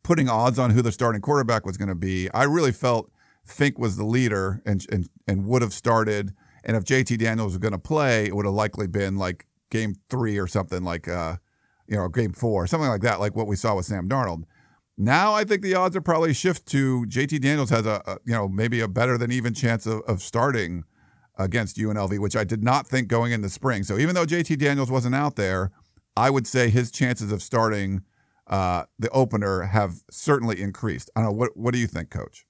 [0.02, 3.11] putting odds on who the starting quarterback was going to be, I really felt
[3.44, 6.33] Fink was the leader and, and, and would have started.
[6.64, 9.94] And if JT Daniels was going to play, it would have likely been like game
[10.11, 11.37] three or something like, uh,
[11.87, 14.42] you know, game four, something like that, like what we saw with Sam Darnold.
[14.98, 18.32] Now I think the odds are probably shift to JT Daniels has a, a you
[18.32, 20.85] know maybe a better than even chance of, of starting
[21.38, 23.82] against UNLV, which I did not think going into spring.
[23.82, 25.70] So even though JT Daniels wasn't out there,
[26.16, 28.02] I would say his chances of starting
[28.46, 31.11] uh, the opener have certainly increased.
[31.14, 31.37] I don't know.
[31.37, 32.46] What, what do you think, Coach?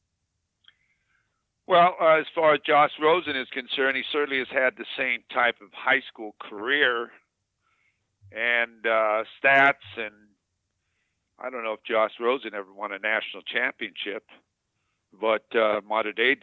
[1.66, 5.20] Well, uh, as far as Josh Rosen is concerned, he certainly has had the same
[5.32, 7.10] type of high school career
[8.30, 9.82] and uh, stats.
[9.96, 10.14] And
[11.38, 14.24] I don't know if Josh Rosen ever won a national championship,
[15.20, 16.36] but uh, Mater Dei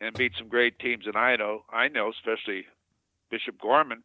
[0.00, 1.06] and beat some great teams.
[1.06, 2.66] And I know, I know, especially
[3.30, 4.04] Bishop Gorman.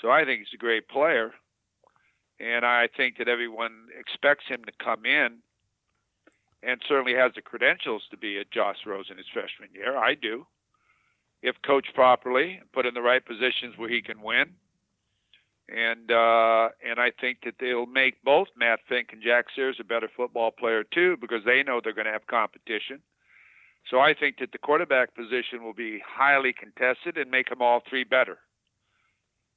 [0.00, 1.32] So I think he's a great player,
[2.40, 5.38] and I think that everyone expects him to come in,
[6.62, 9.96] and certainly has the credentials to be a Josh Rosen in his freshman year.
[9.96, 10.46] I do,
[11.42, 14.54] if coached properly, put in the right positions where he can win.
[15.68, 19.84] And uh, and I think that they'll make both Matt Fink and Jack Sears a
[19.84, 23.00] better football player too, because they know they're going to have competition
[23.90, 27.82] so I think that the quarterback position will be highly contested and make them all
[27.88, 28.38] three better.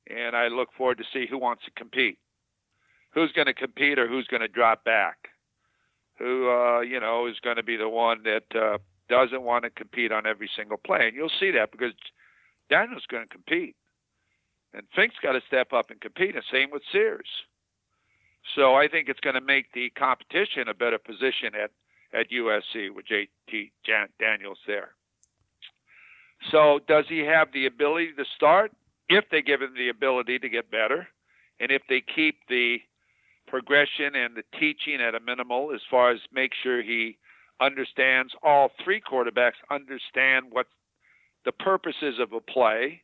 [0.09, 2.17] And I look forward to see who wants to compete.
[3.13, 5.29] Who's going to compete or who's going to drop back?
[6.19, 8.77] Who, uh, you know, is going to be the one that uh,
[9.09, 11.07] doesn't want to compete on every single play?
[11.07, 11.93] And you'll see that because
[12.69, 13.75] Daniel's going to compete.
[14.73, 17.27] And Fink's got to step up and compete, and same with Sears.
[18.55, 21.71] So I think it's going to make the competition a better position at–
[22.13, 23.71] at USC with JT
[24.19, 24.91] Daniels there.
[26.51, 28.71] So, does he have the ability to start?
[29.09, 31.07] If they give him the ability to get better,
[31.59, 32.77] and if they keep the
[33.47, 37.17] progression and the teaching at a minimal, as far as make sure he
[37.59, 40.67] understands all three quarterbacks understand what
[41.45, 43.01] the purposes of a play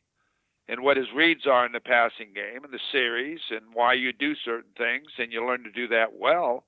[0.68, 4.12] and what his reads are in the passing game and the series and why you
[4.12, 6.64] do certain things, and you learn to do that well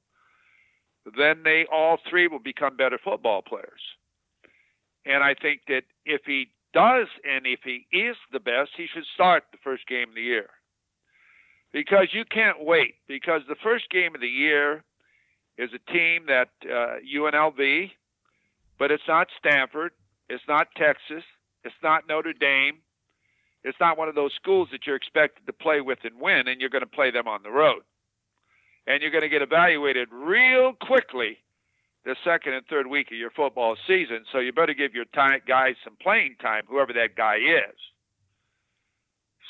[1.16, 3.80] then they all three will become better football players.
[5.04, 9.04] And I think that if he does and if he is the best, he should
[9.14, 10.48] start the first game of the year.
[11.72, 14.82] Because you can't wait, because the first game of the year
[15.58, 17.90] is a team that uh, UNLV,
[18.78, 19.92] but it's not Stanford,
[20.28, 21.22] it's not Texas,
[21.64, 22.78] it's not Notre Dame,
[23.66, 26.60] it's not one of those schools that you're expected to play with and win, and
[26.60, 27.82] you're going to play them on the road
[28.86, 31.38] and you're going to get evaluated real quickly
[32.04, 34.24] the second and third week of your football season.
[34.30, 37.76] So you better give your time, guys some playing time, whoever that guy is.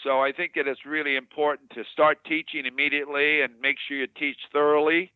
[0.02, 4.07] So I think that it's really important to start teaching immediately and make sure you
[4.07, 5.12] teach thoroughly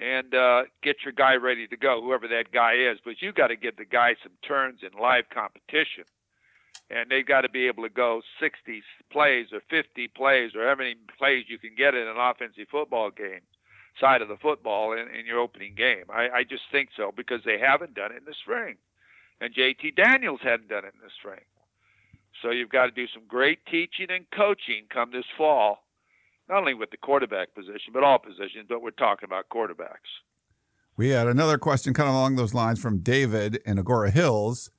[0.00, 2.98] and uh, get your guy ready to go, whoever that guy is.
[3.04, 6.04] But you got to give the guy some turns in live competition
[6.90, 10.74] and they've got to be able to go 60 plays or 50 plays or how
[10.74, 13.40] many plays you can get in an offensive football game
[14.00, 16.04] side of the football in, in your opening game.
[16.08, 18.76] I, I just think so because they haven't done it in the spring,
[19.40, 21.40] and JT Daniels hadn't done it in the spring.
[22.42, 25.84] So you've got to do some great teaching and coaching come this fall,
[26.48, 28.66] not only with the quarterback position but all positions.
[28.68, 30.22] But we're talking about quarterbacks.
[30.96, 34.70] We had another question kind of along those lines from David in Agoura Hills.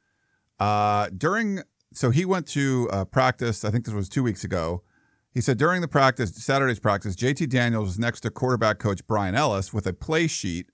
[0.60, 1.62] Uh, during
[1.94, 3.66] so he went to uh, practice.
[3.66, 4.84] I think this was two weeks ago.
[5.32, 9.36] He said during the practice, Saturday's practice, JT Daniels was next to quarterback coach Bryan
[9.36, 10.72] Ellis with a play sheet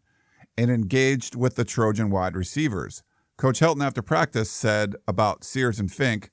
[0.57, 3.03] and engaged with the Trojan wide receivers.
[3.37, 6.31] Coach Helton, after practice, said about Sears and Fink,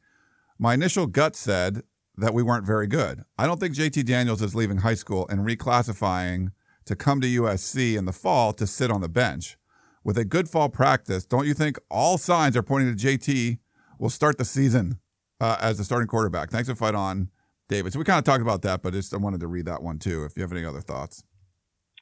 [0.58, 1.82] My initial gut said
[2.16, 3.22] that we weren't very good.
[3.36, 6.52] I don't think JT Daniels is leaving high school and reclassifying
[6.84, 9.56] to come to USC in the fall to sit on the bench.
[10.04, 13.58] With a good fall practice, don't you think all signs are pointing to JT
[14.02, 14.98] will start the season
[15.40, 16.50] uh, as the starting quarterback.
[16.50, 17.30] Thanks for fight on,
[17.68, 17.92] David.
[17.92, 20.00] So we kind of talked about that, but just I wanted to read that one
[20.00, 20.24] too.
[20.24, 21.22] If you have any other thoughts.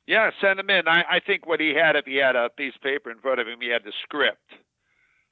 [0.06, 0.88] Yeah, send them in.
[0.88, 3.38] I, I think what he had, if he had a piece of paper in front
[3.38, 4.50] of him, he had the script,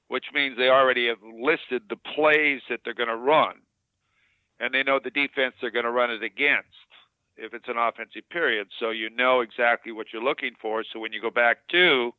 [0.08, 3.54] which means they already have listed the plays that they're going to run,
[4.60, 6.68] and they know the defense they're going to run it against
[7.38, 8.68] if it's an offensive period.
[8.78, 10.84] So you know exactly what you're looking for.
[10.92, 12.12] So when you go back to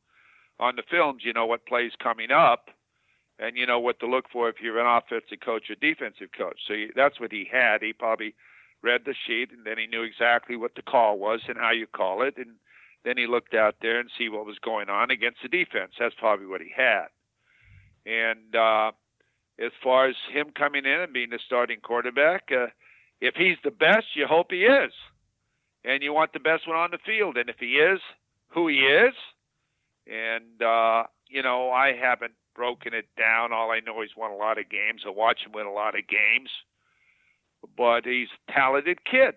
[0.60, 2.70] on the films, you know what plays coming up
[3.40, 6.60] and you know what to look for if you're an offensive coach or defensive coach.
[6.68, 7.82] So that's what he had.
[7.82, 8.36] He probably
[8.82, 11.88] read the sheet and then he knew exactly what the call was and how you
[11.88, 12.56] call it, and
[13.04, 15.94] then he looked out there and see what was going on against the defense.
[15.98, 17.08] That's probably what he had.
[18.06, 18.92] And uh,
[19.58, 22.68] as far as him coming in and being the starting quarterback, uh,
[23.22, 24.92] if he's the best, you hope he is,
[25.84, 27.38] and you want the best one on the field.
[27.38, 28.00] And if he is
[28.50, 29.14] who he is,
[30.08, 33.54] and uh, you know, I haven't broken it down.
[33.54, 35.04] All I know he's won a lot of games.
[35.08, 36.50] I watch him win a lot of games.
[37.78, 39.36] But he's a talented kid.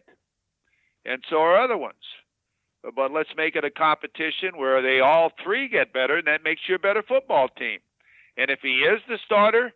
[1.05, 2.03] and so are other ones.
[2.97, 6.63] But let's make it a competition where they all three get better, and that makes
[6.69, 7.79] you a better football team.
[8.37, 9.73] And if he is the starter,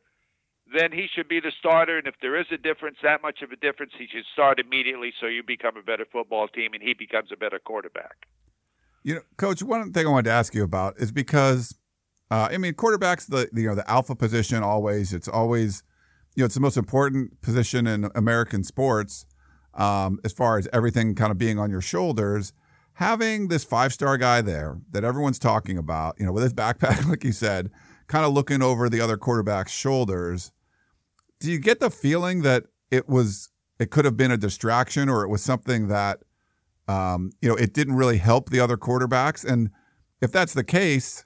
[0.76, 1.98] then he should be the starter.
[1.98, 5.12] And if there is a difference, that much of a difference, he should start immediately
[5.20, 8.26] so you become a better football team and he becomes a better quarterback.
[9.04, 11.76] You know, Coach, one thing I wanted to ask you about is because,
[12.30, 15.12] uh, I mean, quarterbacks the you know the alpha position always.
[15.12, 15.82] It's always,
[16.34, 19.26] you know, it's the most important position in American sports
[19.74, 22.52] um, as far as everything kind of being on your shoulders.
[22.94, 27.06] Having this five star guy there that everyone's talking about, you know, with his backpack,
[27.08, 27.70] like you said,
[28.06, 30.52] kind of looking over the other quarterback's shoulders
[31.40, 35.22] do you get the feeling that it was it could have been a distraction or
[35.22, 36.20] it was something that
[36.88, 39.70] um, you know it didn't really help the other quarterbacks and
[40.20, 41.24] if that's the case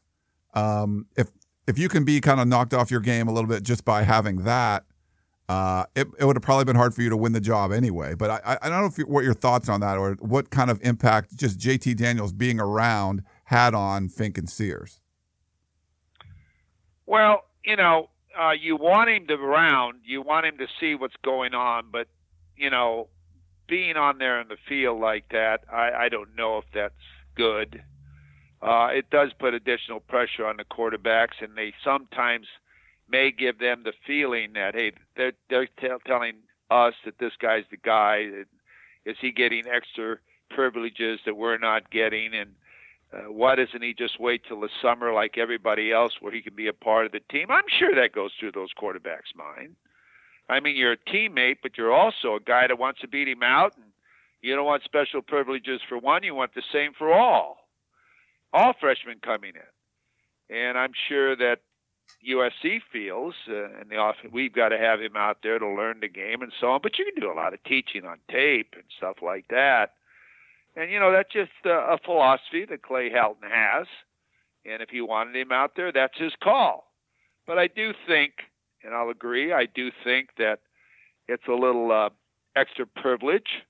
[0.54, 1.28] um, if
[1.66, 4.02] if you can be kind of knocked off your game a little bit just by
[4.02, 4.84] having that
[5.50, 8.14] uh, it, it would have probably been hard for you to win the job anyway.
[8.14, 10.70] But I, I don't know if you, what your thoughts on that or what kind
[10.70, 15.00] of impact just JT Daniels being around had on Fink and Sears.
[17.04, 21.16] Well, you know, uh, you want him to round, you want him to see what's
[21.24, 22.06] going on, but
[22.56, 23.08] you know,
[23.66, 26.94] being on there in the field like that, I, I don't know if that's
[27.34, 27.82] good.
[28.62, 32.46] Uh, it does put additional pressure on the quarterbacks, and they sometimes
[33.08, 36.34] may give them the feeling that hey, they're they're t- telling
[36.70, 38.28] us that this guy's the guy.
[39.04, 40.18] Is he getting extra
[40.50, 42.34] privileges that we're not getting?
[42.34, 42.50] And
[43.12, 46.54] uh, why doesn't he just wait till the summer like everybody else where he can
[46.54, 47.46] be a part of the team?
[47.50, 49.76] I'm sure that goes through those quarterbacks' mind.
[50.48, 53.42] I mean, you're a teammate, but you're also a guy that wants to beat him
[53.42, 53.86] out, and
[54.42, 56.24] you don't want special privileges for one.
[56.24, 57.68] You want the same for all,
[58.52, 60.56] all freshmen coming in.
[60.56, 61.60] And I'm sure that
[62.28, 66.00] USC feels, uh, and the off, we've got to have him out there to learn
[66.00, 66.80] the game and so on.
[66.82, 69.94] But you can do a lot of teaching on tape and stuff like that.
[70.76, 73.86] And, you know, that's just a, a philosophy that Clay Helton has.
[74.64, 76.92] And if he wanted him out there, that's his call.
[77.46, 78.32] But I do think,
[78.84, 80.60] and I'll agree, I do think that
[81.26, 82.10] it's a little uh,
[82.54, 83.62] extra privilege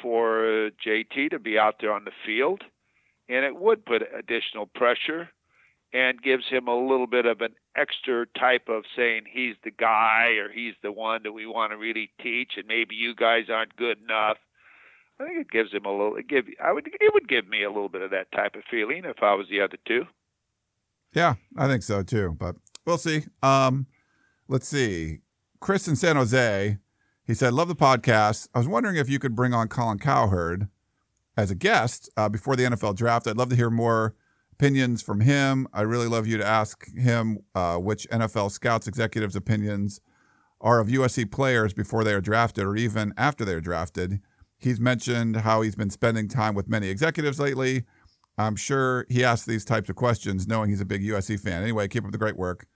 [0.00, 2.62] for uh, JT to be out there on the field.
[3.30, 5.28] And it would put additional pressure
[5.92, 10.34] and gives him a little bit of an extra type of saying he's the guy
[10.38, 13.74] or he's the one that we want to really teach and maybe you guys aren't
[13.76, 14.36] good enough
[15.20, 16.16] I think it gives him a little.
[16.16, 18.62] It give I would it would give me a little bit of that type of
[18.70, 20.06] feeling if I was the other two.
[21.12, 22.36] Yeah, I think so too.
[22.38, 22.56] But
[22.86, 23.24] we'll see.
[23.42, 23.86] Um,
[24.48, 25.18] let's see.
[25.60, 26.78] Chris in San Jose,
[27.26, 28.48] he said, "Love the podcast.
[28.54, 30.68] I was wondering if you could bring on Colin Cowherd
[31.40, 33.26] as a guest uh, before the NFL draft.
[33.26, 34.14] I'd love to hear more
[34.52, 35.66] opinions from him.
[35.72, 40.00] I really love you to ask him uh, which NFL scouts executives' opinions
[40.60, 44.20] are of USC players before they are drafted or even after they are drafted."
[44.58, 47.84] He's mentioned how he's been spending time with many executives lately.
[48.36, 51.62] I'm sure he asks these types of questions knowing he's a big USC fan.
[51.62, 52.66] Anyway, keep up the great work.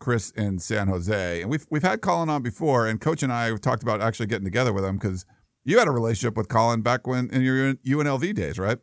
[0.00, 1.42] Chris in San Jose.
[1.42, 4.26] And we've we've had Colin on before, and Coach and I have talked about actually
[4.26, 5.24] getting together with him because
[5.64, 8.78] you had a relationship with Colin back when in your UNLV days, right?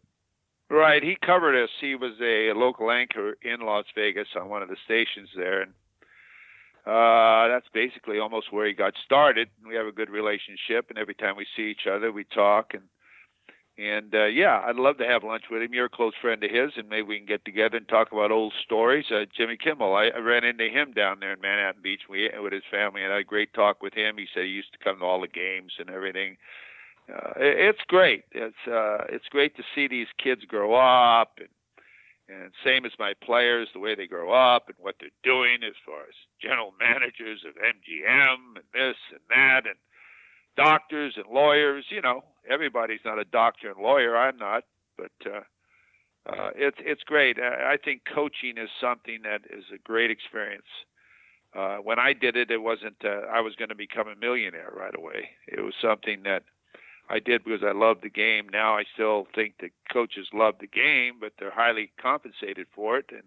[0.69, 1.03] Right.
[1.03, 1.69] He covered us.
[1.81, 5.71] He was a local anchor in Las Vegas on one of the stations there, and
[6.85, 9.49] uh, that's basically almost where he got started.
[9.67, 12.73] We have a good relationship, and every time we see each other, we talk.
[12.73, 12.83] And
[13.79, 15.73] and uh, yeah, I'd love to have lunch with him.
[15.73, 18.29] You're a close friend of his, and maybe we can get together and talk about
[18.29, 19.05] old stories.
[19.09, 22.51] Uh, Jimmy Kimmel, I, I ran into him down there in Manhattan Beach we, with
[22.51, 24.17] his family, and I had a great talk with him.
[24.17, 26.37] He said he used to come to all the games and everything.
[27.11, 28.25] Uh, it, it's great.
[28.31, 31.49] It's uh, it's great to see these kids grow up and
[32.29, 35.73] and same as my players, the way they grow up and what they're doing as
[35.85, 39.75] far as general managers of MGM and this and that and
[40.55, 41.85] doctors and lawyers.
[41.89, 44.15] You know, everybody's not a doctor and lawyer.
[44.15, 44.63] I'm not,
[44.97, 45.41] but uh,
[46.29, 47.37] uh, it's it's great.
[47.39, 50.69] I, I think coaching is something that is a great experience.
[51.55, 54.71] Uh, when I did it, it wasn't uh, I was going to become a millionaire
[54.75, 55.29] right away.
[55.47, 56.43] It was something that
[57.09, 58.47] I did because I loved the game.
[58.49, 63.07] Now I still think the coaches love the game, but they're highly compensated for it,
[63.11, 63.23] and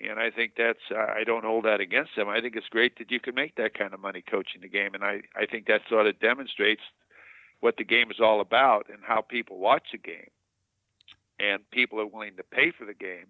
[0.00, 2.28] and I think that's I don't hold that against them.
[2.28, 4.94] I think it's great that you can make that kind of money coaching the game,
[4.94, 6.82] and I I think that sort of demonstrates
[7.60, 10.30] what the game is all about and how people watch the game,
[11.38, 13.26] and people are willing to pay for the game,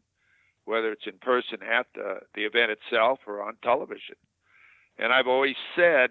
[0.64, 4.16] whether it's in person at the the event itself or on television.
[4.98, 6.10] And I've always said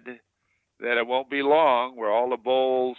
[0.80, 2.96] that it won't be long where all the bowls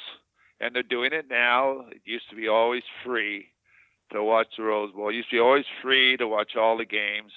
[0.61, 1.85] and they're doing it now.
[1.91, 3.47] It used to be always free
[4.13, 5.09] to watch the Rose Bowl.
[5.09, 7.31] It used to be always free to watch all the games,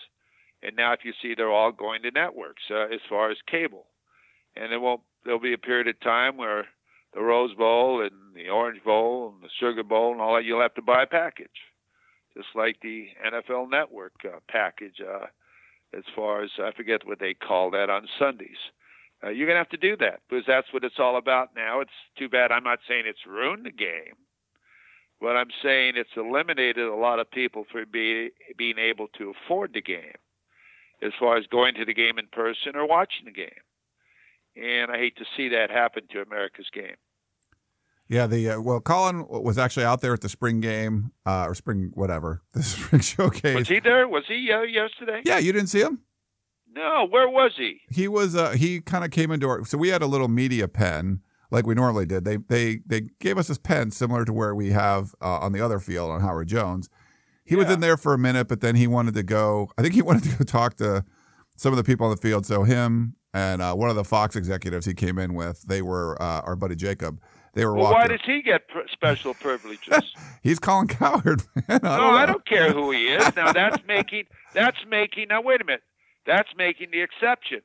[0.63, 3.87] and now if you see, they're all going to networks uh, as far as cable.
[4.57, 6.67] And there won't there'll be a period of time where
[7.15, 10.61] the Rose Bowl and the Orange Bowl and the Sugar Bowl and all that, you'll
[10.61, 11.49] have to buy a package,
[12.37, 15.01] just like the NFL Network uh, package.
[15.01, 15.27] Uh,
[15.97, 18.59] as far as I forget what they call that on Sundays.
[19.25, 21.81] Uh, you're going to have to do that because that's what it's all about now.
[21.81, 22.53] It's too bad.
[22.53, 24.17] I'm not saying it's ruined the game,
[25.21, 29.73] but I'm saying it's eliminated a lot of people from be, being able to afford
[29.73, 30.19] the game
[31.03, 33.49] as far as going to the game in person or watching the game.
[34.57, 36.97] And I hate to see that happen to America's game.
[38.07, 41.55] Yeah, the uh, well, Colin was actually out there at the spring game uh, or
[41.55, 43.57] spring whatever the spring showcase.
[43.57, 44.07] Was he there?
[44.07, 45.23] Was he uh, yesterday?
[45.25, 46.01] Yeah, you didn't see him.
[46.75, 47.81] No, where was he?
[47.91, 48.35] He was.
[48.35, 49.65] Uh, he kind of came into our.
[49.65, 51.21] So we had a little media pen
[51.51, 52.25] like we normally did.
[52.25, 55.61] They they they gave us this pen similar to where we have uh, on the
[55.61, 56.91] other field on Howard Jones.
[57.45, 57.63] He yeah.
[57.63, 59.71] was in there for a minute, but then he wanted to go.
[59.79, 61.05] I think he wanted to go talk to
[61.57, 62.47] some of the people on the field.
[62.47, 66.21] So him and uh, one of the Fox executives he came in with, they were
[66.21, 67.21] uh, our buddy Jacob
[67.55, 68.01] they were well, walking.
[68.01, 70.15] Why does he get pr- special privileges?
[70.43, 71.43] He's Colin Cowherd.
[71.69, 71.81] man.
[71.83, 73.35] I no, I don't care who he is.
[73.37, 75.29] Now that's making that's making.
[75.29, 75.83] Now wait a minute.
[76.27, 77.61] That's making the exception.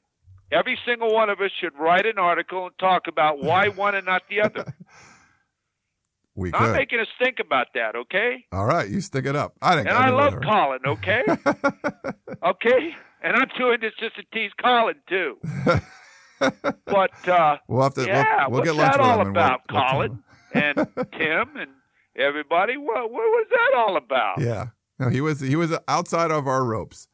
[0.51, 4.05] Every single one of us should write an article and talk about why one and
[4.05, 4.73] not the other.
[6.35, 8.45] We I'm making us think about that, okay?
[8.53, 9.55] All right, you stick it up.
[9.61, 9.89] I think.
[9.89, 11.23] And I love Colin, okay?
[12.45, 15.37] okay, and I'm doing this just to tease Colin too.
[16.85, 18.05] but uh, we'll have to.
[18.05, 20.77] Yeah, we'll, we'll what's that all about, we'll, Colin and
[21.11, 21.71] Tim and
[22.15, 22.77] everybody?
[22.77, 24.39] What, what was that all about?
[24.39, 27.09] Yeah, no, he was he was outside of our ropes.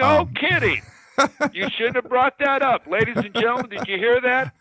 [0.00, 0.82] No um, kidding.
[1.52, 3.68] you shouldn't have brought that up, ladies and gentlemen.
[3.68, 4.54] Did you hear that?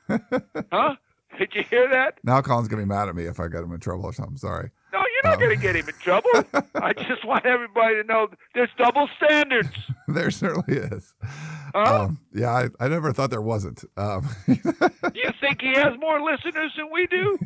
[0.71, 0.95] Huh?
[1.37, 2.19] Did you hear that?
[2.23, 4.37] Now Colin's gonna be mad at me if I get him in trouble or something.
[4.37, 4.71] Sorry.
[4.91, 6.31] No, you're not um, going to get him in trouble.
[6.75, 9.69] I just want everybody to know there's double standards.
[10.07, 11.13] there certainly is.
[11.21, 12.05] Huh?
[12.05, 13.83] Um, yeah, I, I never thought there wasn't.
[13.97, 17.37] Um, you think he has more listeners than we do?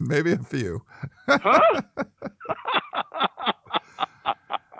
[0.00, 0.84] Maybe a few.
[1.26, 1.82] huh?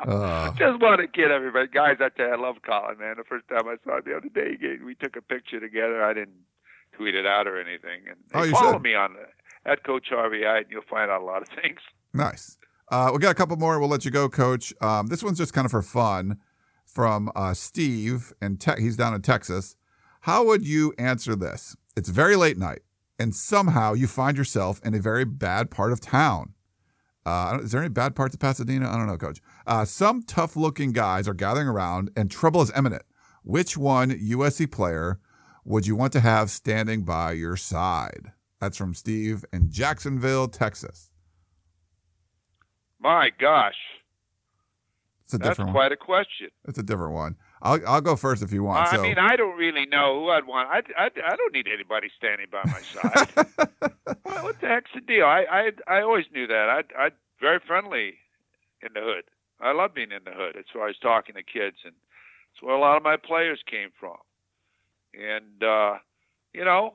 [0.07, 1.96] Uh, just want to get everybody, guys.
[2.00, 3.14] I tell you, I love Colin, man.
[3.16, 6.03] The first time I saw him the other day, we took a picture together.
[6.05, 6.44] I didn't
[6.92, 8.03] tweet it out or anything.
[8.09, 8.82] And oh, you follow should.
[8.82, 9.16] me on
[9.64, 11.80] at Coach Harvey and you'll find out a lot of things.
[12.12, 12.59] Nice.
[12.90, 13.78] Uh, we got a couple more.
[13.78, 14.74] We'll let you go, Coach.
[14.80, 16.38] Um, this one's just kind of for fun
[16.84, 19.76] from uh, Steve, and te- he's down in Texas.
[20.22, 21.74] How would you answer this?
[21.96, 22.82] It's very late night,
[23.18, 26.53] and somehow you find yourself in a very bad part of town.
[27.24, 28.90] Uh, is there any bad parts of Pasadena?
[28.90, 29.40] I don't know, Coach.
[29.66, 33.02] Uh, some tough looking guys are gathering around, and trouble is imminent.
[33.44, 35.20] Which one USC player
[35.64, 38.32] would you want to have standing by your side?
[38.60, 41.10] That's from Steve in Jacksonville, Texas.
[43.00, 43.74] My gosh.
[45.38, 46.48] That's different quite a question.
[46.68, 47.36] It's a different one.
[47.62, 48.88] I'll I'll go first if you want.
[48.88, 49.02] I so.
[49.02, 50.68] mean, I don't really know who I'd want.
[50.68, 53.28] I, I, I don't need anybody standing by my side.
[54.24, 55.24] well, what the heck's the deal?
[55.24, 56.68] I I, I always knew that.
[56.68, 57.10] I I
[57.40, 58.14] very friendly
[58.82, 59.24] in the hood.
[59.60, 61.94] I love being in the hood as I was talking to kids, and
[62.52, 64.16] it's where a lot of my players came from.
[65.14, 65.98] And uh,
[66.52, 66.94] you know,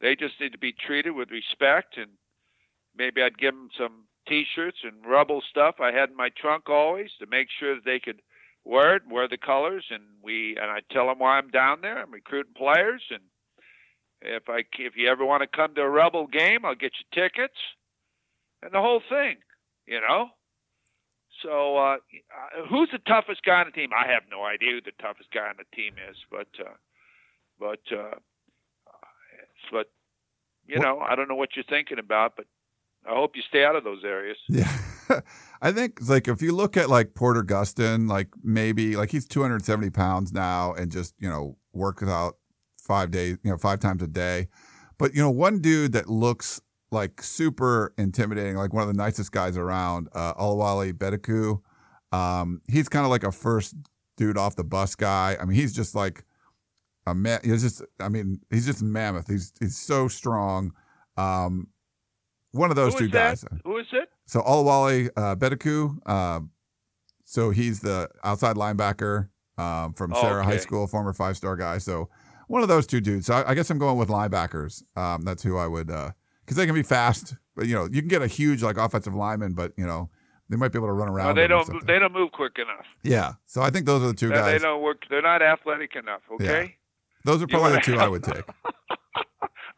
[0.00, 2.10] they just need to be treated with respect, and
[2.96, 7.10] maybe I'd give them some T-shirts and Rebel stuff I had in my trunk always
[7.18, 8.20] to make sure that they could
[8.66, 11.98] it, wear the colors, and we and I tell them why I'm down there.
[11.98, 13.20] I'm recruiting players, and
[14.22, 17.22] if I if you ever want to come to a Rebel game, I'll get you
[17.22, 17.58] tickets,
[18.62, 19.36] and the whole thing,
[19.86, 20.28] you know.
[21.42, 21.96] So uh,
[22.68, 23.90] who's the toughest guy on the team?
[23.92, 26.74] I have no idea who the toughest guy on the team is, but uh,
[27.60, 28.16] but uh,
[29.70, 29.90] but
[30.66, 32.46] you know I don't know what you're thinking about, but
[33.06, 34.38] I hope you stay out of those areas.
[34.48, 34.72] Yeah.
[35.62, 39.90] I think like if you look at like Porter Gustin, like maybe like he's 270
[39.90, 42.36] pounds now and just, you know, works out
[42.78, 44.48] five days, you know, five times a day.
[44.98, 49.32] But, you know, one dude that looks like super intimidating, like one of the nicest
[49.32, 51.60] guys around, uh, Oluwole Betiku.
[52.16, 53.74] Um, he's kind of like a first
[54.16, 55.36] dude off the bus guy.
[55.40, 56.24] I mean, he's just like
[57.06, 57.40] a man.
[57.44, 59.28] He's just, I mean, he's just mammoth.
[59.28, 60.72] He's, he's so strong.
[61.16, 61.68] Um,
[62.52, 63.44] one of those Who two guys.
[63.64, 64.08] Who is it?
[64.26, 65.98] So Oluwole uh, Betiku.
[66.04, 66.40] Uh,
[67.24, 70.56] so he's the outside linebacker um, from Oh, Serra High.
[70.58, 71.78] School, former five star guy.
[71.78, 72.08] So
[72.48, 73.26] one of those two dudes.
[73.26, 74.82] So I, I guess I'm going with linebackers.
[74.96, 77.34] Um, that's who I would, because they can be fast.
[77.56, 80.10] But you know, you can get a huge like offensive lineman, but you know,
[80.48, 81.34] they might be able to run around.
[81.34, 81.86] No, they don't.
[81.86, 82.84] They don't move quick enough.
[83.02, 83.32] yeah.
[83.46, 84.52] So I think those are the two They- guys.
[84.60, 85.02] They don't work.
[85.10, 86.20] They're not athletic enough.
[86.34, 86.76] Okay.
[87.24, 88.44] Those are probably the two I would take.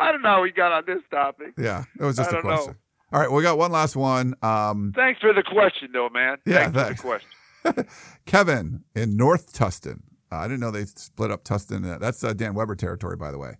[0.00, 1.54] I don't know how we got on this topic.
[1.56, 2.74] Yeah, it was just a don't know.
[3.10, 4.34] All right, we got one last one.
[4.42, 6.36] Um, Thanks for the question, though, man.
[6.44, 7.86] Yeah, Thanks for the question.
[8.26, 10.02] Kevin in North Tustin.
[10.30, 11.90] Uh, I didn't know they split up Tustin.
[11.90, 13.54] Uh, that's uh, Dan Weber territory, by the way.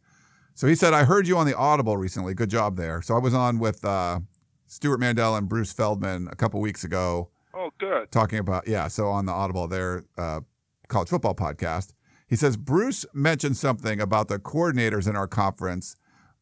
[0.54, 2.34] So he said, I heard you on the Audible recently.
[2.34, 3.00] Good job there.
[3.00, 4.20] So I was on with uh,
[4.66, 7.30] Stewart Mandel and Bruce Feldman a couple weeks ago.
[7.54, 8.10] Oh, good.
[8.10, 10.40] Talking about, yeah, so on the Audible, their uh,
[10.88, 11.94] college football podcast.
[12.26, 15.96] He says, Bruce mentioned something about the coordinators in our conference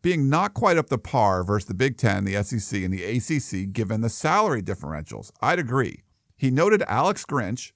[0.07, 3.73] being not quite up to par versus the Big Ten, the SEC, and the ACC,
[3.73, 5.33] given the salary differentials.
[5.43, 6.05] I'd agree.
[6.37, 7.73] He noted Alex Grinch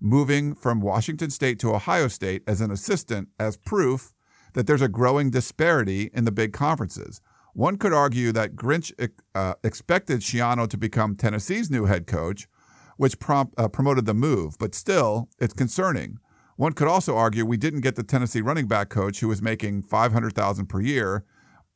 [0.00, 4.14] moving from Washington State to Ohio State as an assistant as proof
[4.54, 7.20] that there's a growing disparity in the big conferences.
[7.52, 8.90] One could argue that Grinch
[9.34, 12.48] uh, expected Schiano to become Tennessee's new head coach,
[12.96, 16.16] which prompt, uh, promoted the move, but still, it's concerning.
[16.56, 19.82] One could also argue we didn't get the Tennessee running back coach who was making
[19.82, 21.26] 500,000 per year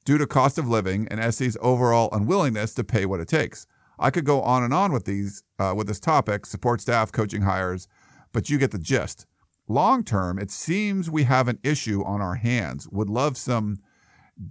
[0.09, 3.67] due to cost of living and SC's overall unwillingness to pay what it takes.
[3.99, 7.43] I could go on and on with these uh, with this topic, support staff, coaching
[7.43, 7.89] hires,
[8.33, 9.27] but you get the gist
[9.69, 12.89] long term, it seems we have an issue on our hands.
[12.91, 13.81] Would love some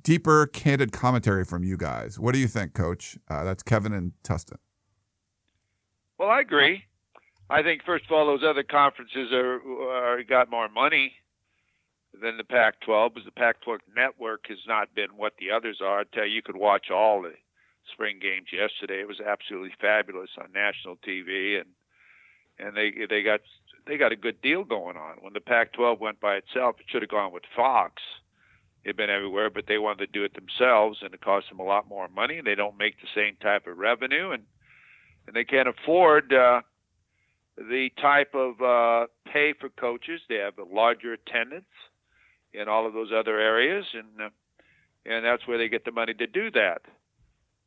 [0.03, 2.20] deeper, candid commentary from you guys.
[2.20, 3.18] What do you think, Coach?
[3.28, 4.58] Uh, that's Kevin and Tustin.
[6.20, 6.84] Well, I agree.
[7.49, 11.14] I think first of all, those other conferences are, are got more money
[12.22, 16.01] than the Pac-12, because the Pac-12 network has not been what the others are.
[16.01, 17.34] I tell you, you could watch all the
[17.93, 19.01] spring games yesterday.
[19.01, 21.70] It was absolutely fabulous on national TV, and
[22.59, 23.41] and they they got
[23.86, 25.18] they got a good deal going on.
[25.22, 28.01] When the Pac-12 went by itself, it should have gone with Fox.
[28.84, 31.63] It'd been everywhere, but they wanted to do it themselves, and it cost them a
[31.63, 32.41] lot more money.
[32.43, 34.43] They don't make the same type of revenue, and
[35.28, 36.61] and they can't afford uh,
[37.57, 40.22] the type of uh, pay for coaches.
[40.30, 41.65] They have a larger attendance
[42.60, 44.30] in all of those other areas, and uh,
[45.05, 46.82] and that's where they get the money to do that.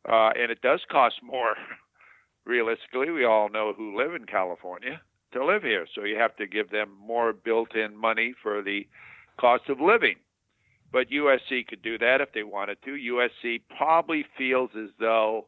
[0.09, 1.55] Uh, and it does cost more.
[2.47, 5.01] Realistically, we all know who live in California
[5.33, 5.87] to live here.
[5.95, 8.87] So you have to give them more built in money for the
[9.39, 10.17] cost of living.
[10.93, 12.91] But USC could do that if they wanted to.
[12.91, 15.47] USC probably feels as though,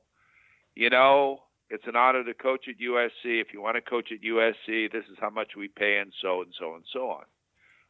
[0.75, 3.41] you know, it's an honor to coach at USC.
[3.41, 6.43] If you want to coach at USC, this is how much we pay, and so
[6.43, 7.25] and so and so on.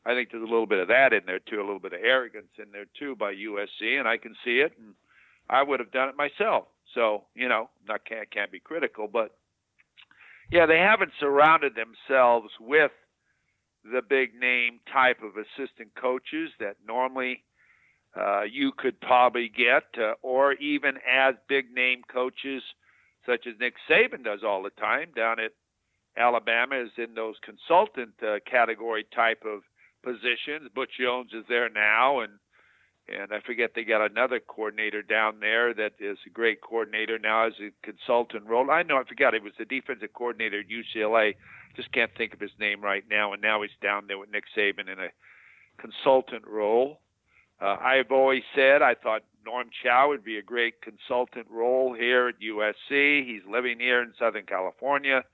[0.05, 2.01] I think there's a little bit of that in there too, a little bit of
[2.03, 4.95] arrogance in there too by USC, and I can see it, and
[5.49, 6.65] I would have done it myself.
[6.95, 9.37] So you know, not can't can't be critical, but
[10.51, 12.91] yeah, they haven't surrounded themselves with
[13.85, 17.43] the big name type of assistant coaches that normally
[18.17, 22.63] uh, you could probably get, uh, or even as big name coaches
[23.27, 25.53] such as Nick Saban does all the time down at
[26.17, 29.63] Alabama is in those consultant uh, category type of
[30.03, 30.69] positions.
[30.75, 32.33] Butch Jones is there now, and
[33.09, 37.47] and I forget they got another coordinator down there that is a great coordinator now
[37.47, 38.71] as a consultant role.
[38.71, 41.35] I know I forgot it was the defensive coordinator at UCLA.
[41.75, 44.45] Just can't think of his name right now, and now he's down there with Nick
[44.57, 45.09] Saban in a
[45.79, 47.01] consultant role.
[47.61, 52.29] Uh, I've always said I thought Norm Chow would be a great consultant role here
[52.29, 53.27] at USC.
[53.27, 55.25] He's living here in Southern California.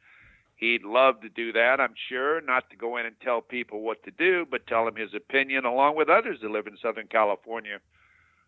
[0.58, 4.02] He'd love to do that, I'm sure, not to go in and tell people what
[4.02, 7.78] to do, but tell them his opinion along with others that live in Southern California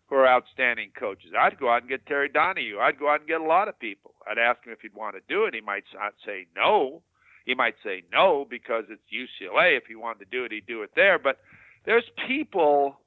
[0.07, 1.31] who are outstanding coaches.
[1.39, 2.79] I'd go out and get Terry Donahue.
[2.79, 4.13] I'd go out and get a lot of people.
[4.29, 5.55] I'd ask him if he'd want to do it.
[5.55, 7.01] He might not uh, say no.
[7.45, 9.77] He might say no because it's UCLA.
[9.77, 11.17] If he wanted to do it, he'd do it there.
[11.17, 11.37] But
[11.85, 12.97] there's people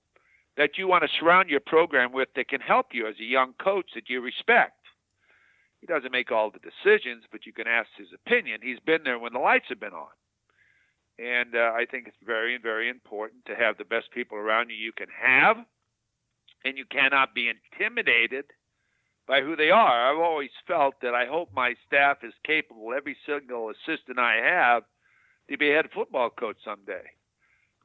[0.57, 3.53] that you want to surround your program with that can help you as a young
[3.63, 4.79] coach that you respect.
[5.85, 8.61] He doesn't make all the decisions, but you can ask his opinion.
[8.63, 10.09] He's been there when the lights have been on.
[11.19, 14.77] And uh, I think it's very, very important to have the best people around you
[14.77, 15.59] you can have,
[16.65, 18.47] and you cannot be intimidated
[19.29, 20.11] by who they are.
[20.11, 24.85] I've always felt that I hope my staff is capable, every single assistant I have,
[25.51, 27.13] to be a head football coach someday.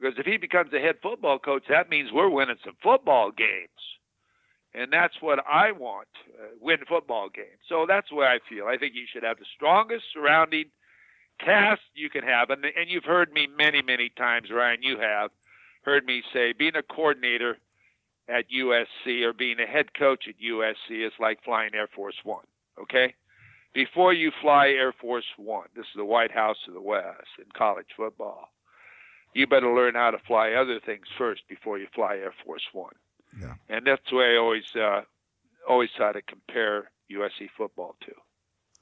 [0.00, 3.68] Because if he becomes a head football coach, that means we're winning some football games
[4.74, 6.08] and that's what I want
[6.38, 7.60] uh, win football games.
[7.68, 8.66] So that's way I feel.
[8.66, 10.66] I think you should have the strongest surrounding
[11.44, 14.82] cast you can have, and and you've heard me many many times, Ryan.
[14.82, 15.30] You have
[15.82, 17.56] heard me say being a coordinator
[18.28, 22.44] at USC or being a head coach at USC is like flying Air Force One.
[22.80, 23.14] Okay.
[23.72, 27.44] Before you fly Air Force One, this is the White House of the West in
[27.56, 28.48] college football.
[29.34, 32.94] You better learn how to fly other things first before you fly Air Force One.
[33.38, 33.54] Yeah.
[33.68, 35.02] And that's the way I always uh,
[35.68, 38.12] always try to compare USC football to.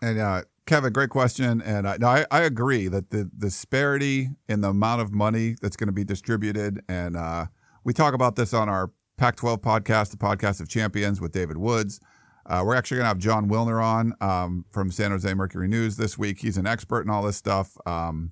[0.01, 1.61] And uh, Kevin, great question.
[1.61, 5.77] And uh, no, I, I agree that the, disparity in the amount of money that's
[5.77, 7.47] going to be distributed, and uh,
[7.85, 12.01] we talk about this on our Pac-12 podcast, the podcast of champions with David Woods.
[12.47, 15.97] Uh, we're actually going to have Jon Wilner on um, from San Jose Mercury News
[15.97, 16.41] this week.
[16.41, 17.77] He's an expert in all this stuff.
[17.85, 18.31] Um,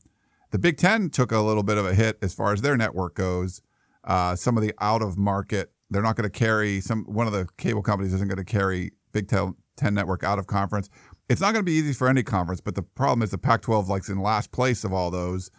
[0.53, 3.15] the Big Ten took a little bit of a hit as far as their network
[3.15, 3.61] goes.
[4.05, 7.33] Uh, some of the out of market they're not going to carry some one of
[7.33, 9.55] the cable companies isn't going to carry Big Ten,
[9.95, 10.89] network out of conference.
[11.29, 13.89] It's not going to be easy for any conference, but the problem is the Pac-12
[13.89, 15.51] likes in last place of all those,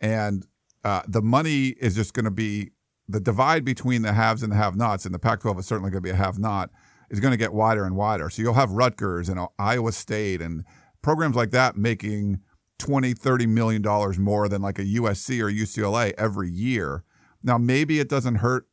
[0.00, 0.46] and
[0.84, 2.70] uh, the money is just going to be
[3.08, 6.06] the divide between the haves and the have-nots, and the Pac-12 is certainly going to
[6.06, 6.70] be a have-not,
[7.10, 8.30] is going to get wider and wider.
[8.30, 10.64] So you'll have Rutgers and Iowa State and
[11.02, 12.40] programs like that making
[12.78, 17.04] 20, 30 million dollars more than like a USC or UCLA every year.
[17.42, 18.66] Now, maybe it doesn't hurt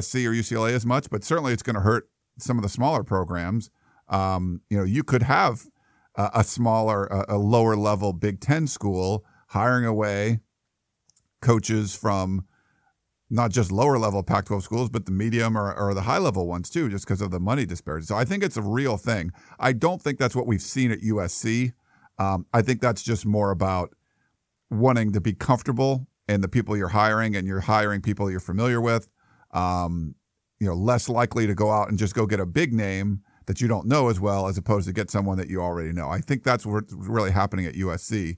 [0.00, 3.04] SC or UCLA as much, but certainly it's going to hurt some of the smaller
[3.04, 3.70] programs.
[4.08, 5.66] Um, you know, you could have
[6.16, 10.40] a, a smaller, a, a lower level Big Ten school hiring away
[11.40, 12.46] coaches from
[13.28, 16.46] not just lower level Pac 12 schools, but the medium or, or the high level
[16.46, 18.04] ones too, just because of the money disparity.
[18.06, 19.32] So I think it's a real thing.
[19.58, 21.72] I don't think that's what we've seen at USC.
[22.18, 23.94] Um, I think that's just more about
[24.70, 28.80] wanting to be comfortable in the people you're hiring and you're hiring people you're familiar
[28.80, 29.08] with.
[29.52, 30.14] Um,
[30.60, 33.60] you know, less likely to go out and just go get a big name that
[33.60, 36.08] you don't know as well as opposed to get someone that you already know.
[36.08, 38.36] I think that's what's really happening at USC.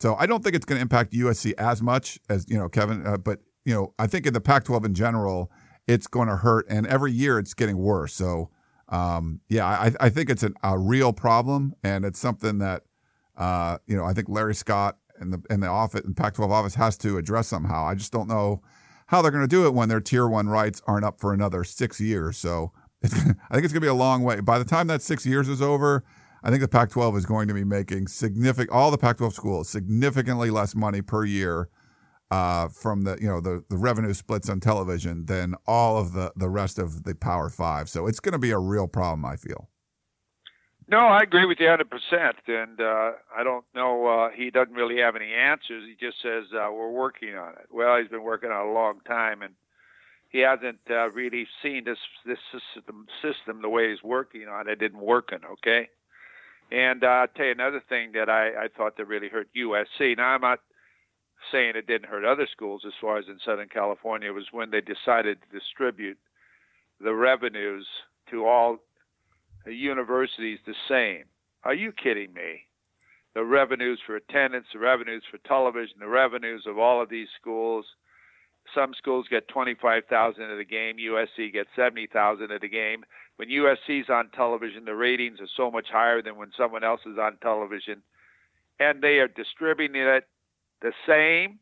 [0.00, 3.06] So I don't think it's going to impact USC as much as, you know, Kevin,
[3.06, 5.50] uh, but you know, I think in the Pac-12 in general,
[5.86, 8.14] it's going to hurt, and every year it's getting worse.
[8.14, 8.50] So,
[8.88, 12.84] um, yeah, I, I think it's an, a real problem, and it's something that,
[13.36, 16.74] uh, you know, I think Larry Scott and the and the office and Pac-12 office
[16.74, 17.84] has to address somehow.
[17.84, 18.62] I just don't know
[19.10, 21.64] how they're going to do it when their tier one rights aren't up for another
[21.64, 22.38] six years.
[22.38, 22.72] So,
[23.04, 24.40] I think it's going to be a long way.
[24.40, 26.04] By the time that six years is over,
[26.44, 30.50] I think the Pac-12 is going to be making significant all the Pac-12 schools significantly
[30.50, 31.68] less money per year
[32.30, 36.32] uh, from the you know the, the revenue splits on television than all of the
[36.36, 37.88] the rest of the Power Five.
[37.88, 39.68] So it's going to be a real problem, I feel.
[40.90, 41.84] No, I agree with you 100%.
[42.48, 45.84] And uh, I don't know, uh, he doesn't really have any answers.
[45.86, 47.68] He just says, uh, we're working on it.
[47.70, 49.54] Well, he's been working on it a long time, and
[50.30, 54.80] he hasn't uh, really seen this, this system, system the way he's working on it
[54.80, 55.88] didn't working, okay?
[56.72, 60.16] And uh, I'll tell you another thing that I, I thought that really hurt USC.
[60.16, 60.58] Now, I'm not
[61.52, 64.80] saying it didn't hurt other schools as far as in Southern California was when they
[64.80, 66.18] decided to distribute
[67.00, 67.86] the revenues
[68.32, 68.78] to all
[69.66, 71.24] universities the same.
[71.64, 72.66] Are you kidding me?
[73.34, 77.84] The revenues for attendance, the revenues for television, the revenues of all of these schools.
[78.74, 80.96] Some schools get 25,000 at a game.
[80.96, 83.04] USC gets 70,000 at a game.
[83.36, 87.18] When USC's on television, the ratings are so much higher than when someone else is
[87.18, 88.02] on television.
[88.78, 90.26] And they are distributing it
[90.82, 91.58] the same.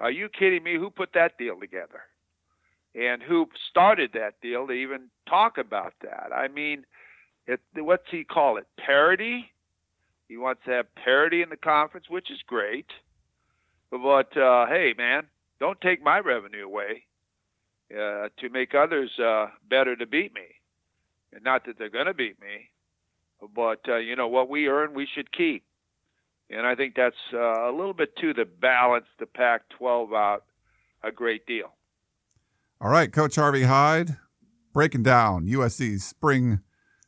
[0.00, 0.76] Are you kidding me?
[0.76, 2.02] Who put that deal together?
[2.94, 6.30] And who started that deal to even talk about that?
[6.34, 6.84] I mean,
[7.46, 8.66] it, what's he call it?
[8.78, 9.50] Parity?
[10.28, 12.86] He wants to have parity in the conference, which is great.
[13.90, 15.24] But uh, hey, man,
[15.60, 17.04] don't take my revenue away
[17.92, 20.46] uh, to make others uh, better to beat me.
[21.32, 22.70] And not that they're going to beat me,
[23.54, 25.64] but uh, you know what we earn, we should keep
[26.52, 28.34] and I think that's uh, a little bit too.
[28.34, 30.44] to the balance the Pac-12 out
[31.02, 31.72] a great deal.
[32.80, 34.16] All right, Coach Harvey Hyde,
[34.72, 36.60] breaking down USC's spring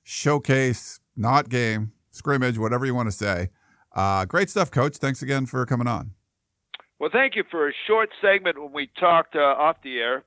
[0.05, 3.49] showcase, not game, scrimmage, whatever you want to say.
[3.93, 4.99] Uh, great stuff, Coach.
[4.99, 6.13] Thanks again for coming on.
[7.01, 10.23] Well, thank you for a short segment when we talked uh, off the air.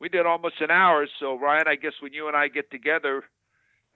[0.00, 3.24] We did almost an hour, so Ryan, I guess when you and I get together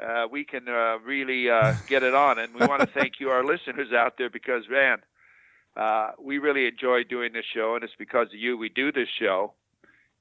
[0.00, 2.38] uh, we can uh, really uh, get it on.
[2.38, 4.98] And we want to thank you, our listeners out there, because man,
[5.76, 9.08] uh, we really enjoy doing this show, and it's because of you we do this
[9.20, 9.52] show.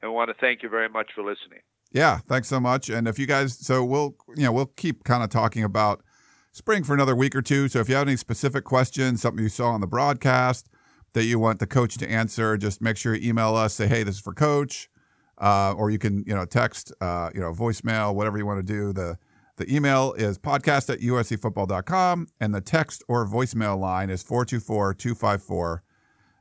[0.02, 1.62] And we want to thank you very much for listening.
[1.94, 2.90] Yeah, thanks so much.
[2.90, 6.04] And if you guys, so we'll you know we'll keep kind of talking about
[6.52, 7.68] spring for another week or two.
[7.70, 10.70] So if you have any specific questions, something you saw on the broadcast
[11.14, 13.76] that you want the coach to answer, just make sure you email us.
[13.76, 14.90] Say, hey, this is for coach.
[15.38, 18.74] Uh, or you can, you know, text, uh, you know, voicemail, whatever you want to
[18.74, 18.94] do.
[18.94, 19.18] The
[19.58, 25.84] the email is podcast at uscfootball.com, and the text or voicemail line is 424 254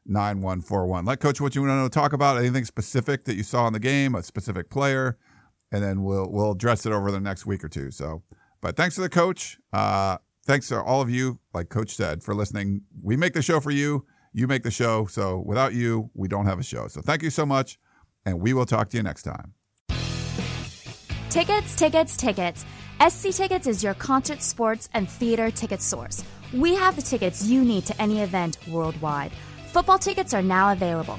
[0.07, 1.05] 9141.
[1.05, 3.79] Let Coach what you want to talk about, anything specific that you saw in the
[3.79, 5.19] game, a specific player,
[5.73, 7.91] and then we'll we'll address it over the next week or two.
[7.91, 8.23] So,
[8.61, 9.59] but thanks to the coach.
[9.73, 12.83] Uh, thanks to all of you, like Coach said, for listening.
[13.03, 14.07] We make the show for you.
[14.33, 15.07] You make the show.
[15.07, 16.87] So without you, we don't have a show.
[16.89, 17.79] So thank you so much,
[18.25, 19.55] and we will talk to you next time.
[21.31, 22.66] Tickets, tickets, tickets.
[23.09, 26.23] SC Tickets is your concert, sports, and theater ticket source.
[26.53, 29.33] We have the tickets you need to any event worldwide.
[29.73, 31.18] Football tickets are now available.